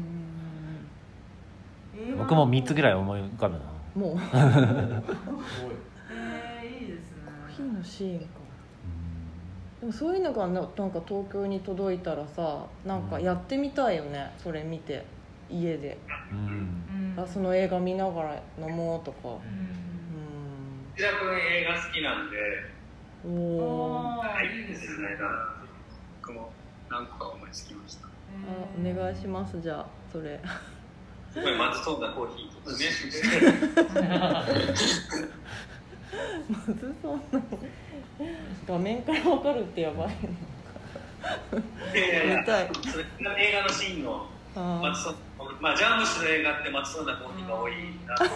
[2.21, 3.65] 僕も3つぐらい思い浮かぶな。
[3.95, 4.17] もう。
[4.17, 7.17] コえーいいですね。
[7.49, 8.27] ーヒーのシーンか。
[9.81, 14.33] でもそういうのがななんか東京に届いたらさなんかやってみたいよね。
[14.39, 15.05] それ見て。
[15.49, 15.99] 家で。
[16.31, 16.39] うん。
[16.39, 19.29] うんあその映画見ながら飲もうとか。
[19.29, 19.39] うん。
[20.95, 22.37] 内田君映画好きなんで。
[23.25, 25.09] うんおおいいですね。
[26.21, 26.53] 僕も
[26.91, 28.07] 何個か思いつきました。
[28.07, 28.11] あ
[28.79, 29.61] お願いします。
[29.61, 30.41] じゃあそれ
[31.33, 32.85] すごいまずそうなコーヒーとかね。
[36.49, 37.41] まずそんな
[38.67, 40.09] 画面からわかるってやばい
[41.95, 42.37] いやいやい。
[42.37, 42.45] や
[42.91, 43.05] それ
[43.39, 44.27] 映画のシーンの
[44.57, 45.15] あ松そう。
[45.61, 47.73] まあジャムシの映画って松そうなコーヒーが多い
[48.07, 48.31] なとか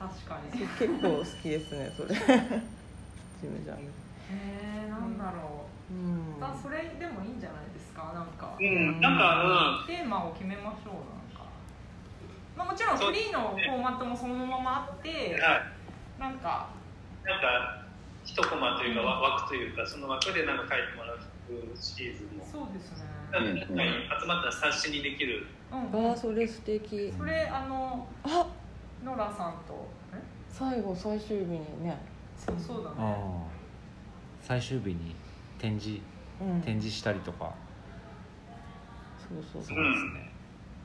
[0.00, 0.60] あ確かに。
[0.66, 2.08] ー結構好きですねそれ。
[2.14, 2.20] ジ
[3.46, 3.78] ムジャム
[4.32, 5.94] えー、なんだろう。
[5.94, 5.96] う
[6.40, 6.44] ん。
[6.44, 7.64] あそれでもいいんじゃない？
[7.64, 7.69] です
[8.00, 8.56] かなんか。
[8.58, 11.44] うんなんかテーマを決めましょうなんか、
[12.56, 15.62] まあ、もちろんフリーのフォーマットもそのままあってうんはい。
[16.20, 16.68] なんか。
[17.24, 17.84] なんか
[18.24, 21.18] 一コマというかわ枠というかその枠でなんか書いてもらう
[21.78, 22.44] シリーズも。
[22.44, 23.08] そうですね。
[23.32, 25.46] なんか集まった冊子にできる。
[25.70, 25.78] うん。
[26.10, 27.12] あーそれ素敵。
[27.16, 28.46] それあのあ
[29.04, 29.88] ノラさんと。
[30.14, 30.20] え？
[30.48, 31.98] 最後最終日にね。
[32.36, 32.96] そうそうだね。
[32.98, 33.46] あ
[34.42, 35.14] 最終日に
[35.58, 36.00] 展示
[36.40, 36.60] うん。
[36.62, 37.52] 展示したりとか
[39.30, 39.84] そうそうそう。
[39.84, 40.32] ですね、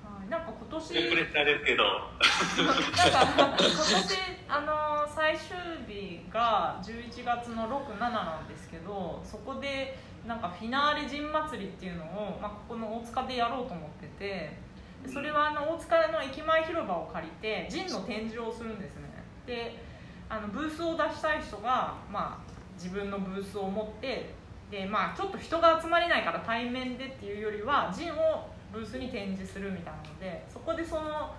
[0.05, 0.29] はい。
[0.29, 1.83] なんか今年プレッシャーですけど。
[1.83, 2.77] なん
[3.11, 14.57] か今年あの最終日が11月の67なんですけどそこでなんかフィナーレ陣祭りっていうのを、まあ、ここの大塚でやろうと思ってて
[15.03, 19.01] でそれはあの大塚の駅前広場を借りて陣の展示をするんですね。
[19.45, 19.83] で
[20.29, 24.33] あのブースを出したい人が、まあ、自分のブースを持って
[24.71, 31.33] で、まあ、ちょっと人が集まれないから対面でっていうよりは陣をブースに展示するみたいなのでそこでその、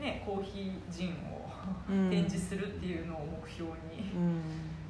[0.00, 1.42] ね、コーヒージンを
[1.88, 2.10] うん。
[2.10, 4.42] 展示するっていうのを目標にうん。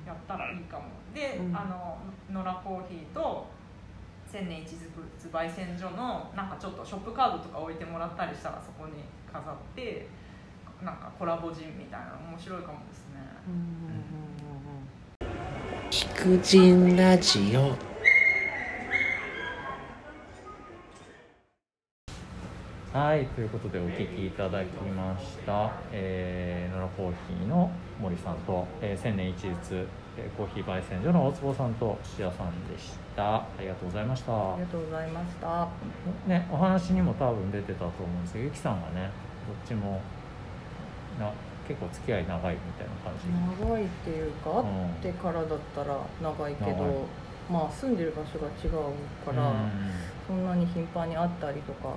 [0.06, 0.84] やったらいいかも。
[1.14, 1.56] で、うん。
[1.56, 1.98] あの
[2.30, 3.46] 野良コーヒーと
[4.26, 10.08] 千年一物焙煎所のなんかちょっとショップカードとか置いてもらったりしたらそこに飾って
[10.82, 13.20] なんかコラボジンみたいなの面白いかもですね。
[13.46, 14.31] うんうん
[15.92, 17.76] うんうん聞く人ラジオ。
[22.96, 27.70] はいということでお聞きいただきました、えー、ノラコーヒーの
[28.00, 29.86] 森さんと、えー、千年一律、
[30.18, 33.36] えーコーヒー焙煎所の大坪さんと土屋さんでした。
[33.36, 34.32] ありがとうございました。
[34.32, 35.68] ありがとうございました。
[36.26, 39.10] ね、お話にも多分出てたと思うんですけどゆきさんがね
[39.46, 40.00] どっちも
[41.18, 41.30] な
[41.72, 43.32] 結構付き合い長いみたいな感じ。
[43.64, 47.08] 長いっていうかうん会ってからだったら長いけど
[47.50, 48.92] まあ住んでる場所が違う
[49.24, 49.70] から、うん
[50.26, 51.94] そんなに頻繁に会ったりとか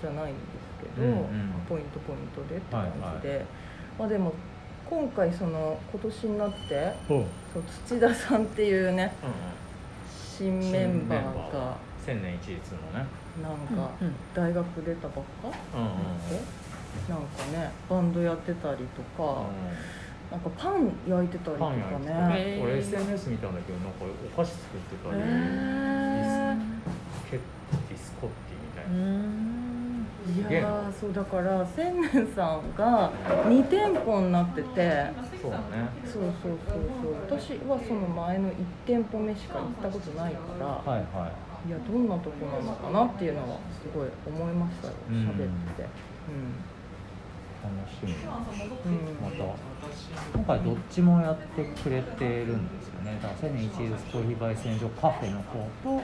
[0.00, 1.52] じゃないんですけど、うんうん。
[1.68, 3.44] ポイントポイントでってはい感じで、
[3.98, 4.32] まあでも
[4.88, 7.14] 今回その今年になってう。
[7.14, 9.12] んそう土田さんっていうね
[10.38, 13.06] 新メンバーが千年一律のね。
[13.42, 14.14] なんかうんうん。
[14.32, 15.58] 大学出たばっか？
[15.74, 16.15] うんうん。
[16.15, 16.15] で
[17.08, 19.44] なんかねバンドやってたりとか、
[20.30, 22.60] なんかパン焼いてたりとかね。
[22.62, 24.04] 俺 SNS 見たんだけどなんか
[24.34, 26.56] お菓子作ってたり、へ
[27.30, 30.06] ケディスコッティみたいな、うん。
[30.26, 33.12] いやーそうだから千年さんが
[33.46, 35.26] 2店舗になってて。
[35.40, 35.64] そうだね。
[36.04, 37.40] そうそうそうそう。
[37.40, 38.54] 私はその前の1
[38.84, 41.46] 店舗目しか行ったことないから、はいはい。
[41.70, 45.16] やどんなとこなのかなっていうのはすごい思いましたようん。
[45.16, 45.36] 喋って。
[45.36, 45.48] 楽し
[46.28, 46.54] みうん、
[47.64, 48.92] うん
[49.22, 49.44] また。
[50.34, 53.18] 今回どっちもやってくれてるんですよね。
[53.22, 56.02] だから千年一律コーヒー焙煎所カフェの方と、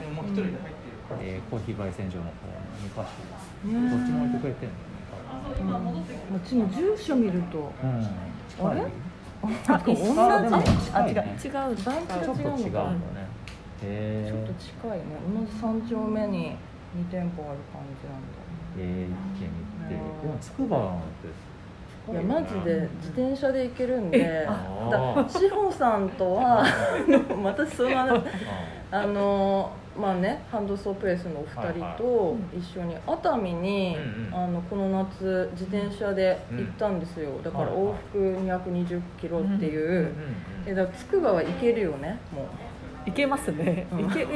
[1.21, 7.71] えーコーヒー焙煎所の方の2箇所ねどっちも置いてくれてるんだよねうんうちの住所見ると。
[7.83, 8.67] うん。
[8.67, 8.81] あれ？
[9.43, 10.91] 同じ？
[10.93, 11.13] あ違う。
[11.13, 13.27] 違う団地がちょっと違うのかね。
[13.83, 15.03] へちょっと近いね。
[15.35, 16.55] 同じ三丁目に
[16.95, 18.43] 2店舗ある感じなんだ。
[18.77, 20.87] えー、行ってみてでもつくばなん
[21.21, 21.27] て
[22.11, 26.65] いやマジで自転車で行けるんであだ志保さんとは
[27.43, 28.23] 私その話
[28.91, 34.35] あのまあねハンドソープレスのお二人と一緒に熱海に、うんうん。
[34.35, 40.13] あのこの夏自転車で行ったんですよ、だからはい往復220キロっていう、うんうん
[40.65, 42.45] えだからつくばは行けるよねもう。
[43.05, 43.85] いけますね。
[43.91, 43.99] うん。
[44.05, 44.31] いけえば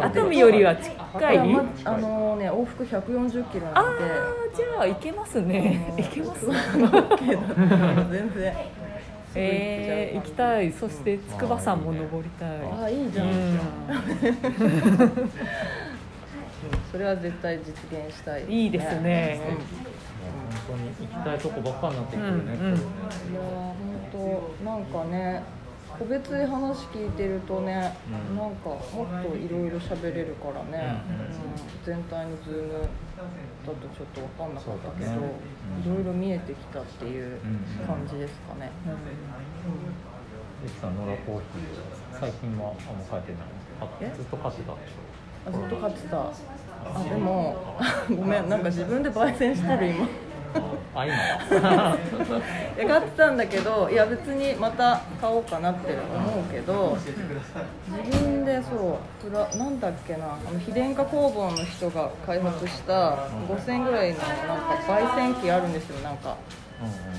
[0.00, 0.92] 熱海よりは近
[1.32, 1.38] い？
[1.52, 4.04] まあのね往復140キロあなんで。
[4.04, 5.94] ーじゃあいけますね。
[5.98, 6.46] いけます？
[6.46, 8.54] 全然。
[9.36, 10.72] えー、行きたい。
[10.72, 12.48] そして筑波山も登りたい。
[12.80, 13.58] ああいいじゃん、うん。
[16.90, 17.64] それは絶対実
[17.98, 19.40] 現したいいいですね。
[19.44, 19.54] もう
[20.68, 22.56] 本当に行きたいとこばっかになってくるね、うん。
[22.56, 22.78] これね
[23.32, 23.74] いやー本
[24.12, 25.42] 当なんかね
[25.98, 27.96] 個別で話聞いてるとね、
[28.30, 28.36] うん。
[28.36, 31.32] なんかもっといろいろ喋れるからね、うんうんうん。
[31.84, 35.14] 全体のズームだとちょっと分かんなかったけど、い
[35.94, 38.70] ろいろ見えてきたっていううん感じですかね、
[40.62, 40.96] ゆきさん。
[40.96, 42.96] ノラコーヒー最近はあん。
[42.98, 44.92] ま買えてないずっと買ってたでし
[45.46, 47.76] あずっと買ってたあでも
[48.08, 48.48] ごめん。
[48.48, 48.60] なん。
[48.62, 50.08] か自分で焙煎してる今ょ
[50.94, 51.18] あ今い
[52.78, 56.96] や買ってたんだけどいや別にまた買おうかなって思うけど
[57.90, 63.16] 自分でそうプラなんだっけなあの非電化工房の人が開発した
[63.48, 66.36] 5000円ぐらいのなんか焙煎機あるんですよなんか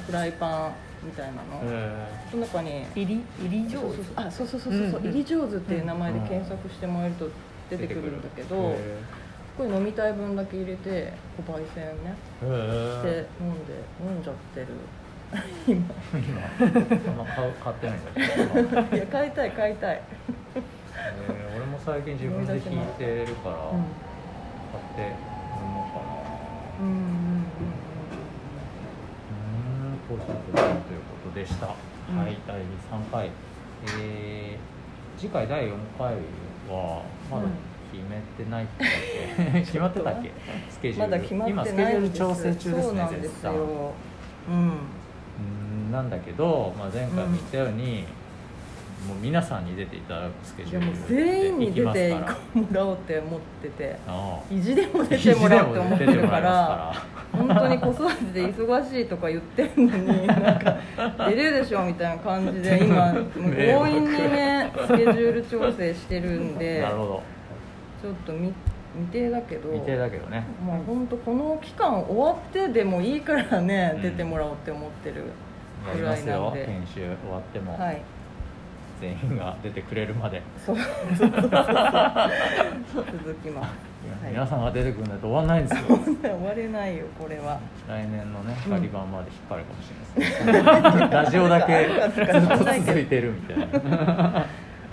[0.05, 0.71] フライパン
[1.03, 1.39] みたいなの。
[1.63, 7.29] えその中に入り入り上そうそうそうあそうそうそうそう入り上手っていう名前で検索してもらえると
[7.69, 12.15] 出てくるんだけどー、これ飲みたい分だけ入れてこう焙煎ね。
[12.39, 14.67] してへ飲んで飲んじゃってる。
[15.67, 15.81] 今。
[16.13, 16.41] ー今。
[17.11, 18.19] あんま買ってないんだけ
[18.91, 20.01] ど、 いや買いたい買いたい、
[20.55, 21.57] えー。
[21.57, 23.85] 俺も最近自分で弾いてるから、うん。
[24.71, 26.15] 買って飲もうかな。
[26.79, 27.45] うんうんうん
[29.31, 31.67] うーん、ということでした。
[32.11, 32.17] うん。
[32.19, 33.29] はい、第3回。
[33.99, 36.15] えー、次回第4回
[36.69, 37.43] は、まだ
[37.91, 40.31] 決めてないってだっけ 決まってたっけ？
[40.69, 41.11] スケジュール。
[41.11, 43.61] まだ決まってない今、スケジュール調整中ですね、そうなんです絶賛よ。
[44.49, 44.55] うん。
[44.55, 48.03] うーん、なんだけど、まあ、前回も言ったように、
[49.07, 52.15] もう皆さんに出ていただくスケジュール全員に出て
[52.55, 53.95] もらおうって思ってて。
[54.49, 56.93] 意地でも出てもらおうって思ってるから
[57.31, 60.77] 本当に子育てで忙しいとか言ってんのになんか
[61.29, 66.81] 出れるでしょみたいな感じで今 強引にねスケジュール調整してるんで。
[66.81, 67.34] なるほど。
[68.05, 68.53] ちょっと未
[68.93, 70.45] 未定だけど未定だけどね。
[70.63, 74.01] もう本当この期間終わってでもいいからね、うん。
[74.03, 75.15] 出てもらおうって思ってる
[75.87, 76.65] やりぐらいますよ、なんで。
[76.67, 77.79] 編集終わっても。
[77.79, 78.01] はい。
[79.01, 80.77] 全員が出てくれるまで、そう。
[81.17, 81.25] 続
[83.43, 83.69] きます、
[84.23, 84.31] はい。
[84.31, 85.97] 皆さんが出てくるんだと終わんないんですよ。
[86.21, 87.59] 終われないよこれは。
[87.89, 89.91] 来年のねガリ版まで引っ張るかもし
[90.45, 91.09] れないです、ね。
[91.11, 93.57] ラジオだけ ずっと続いてるみたい
[93.89, 94.45] な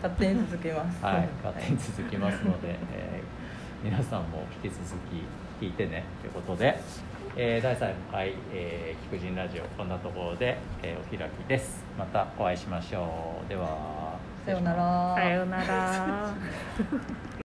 [0.02, 1.04] 勝手に続けます。
[1.04, 3.42] はい 勝手に続きますので、えー
[3.84, 6.78] 皆さんも引き続き聞いてねということで
[7.36, 11.84] えー第3回、えー、菊人ラジオこんなところで、えーお開きです。
[11.98, 13.48] またお会いしましょう。
[13.48, 14.16] では。
[14.46, 15.14] さようなら。
[15.16, 16.30] さようなら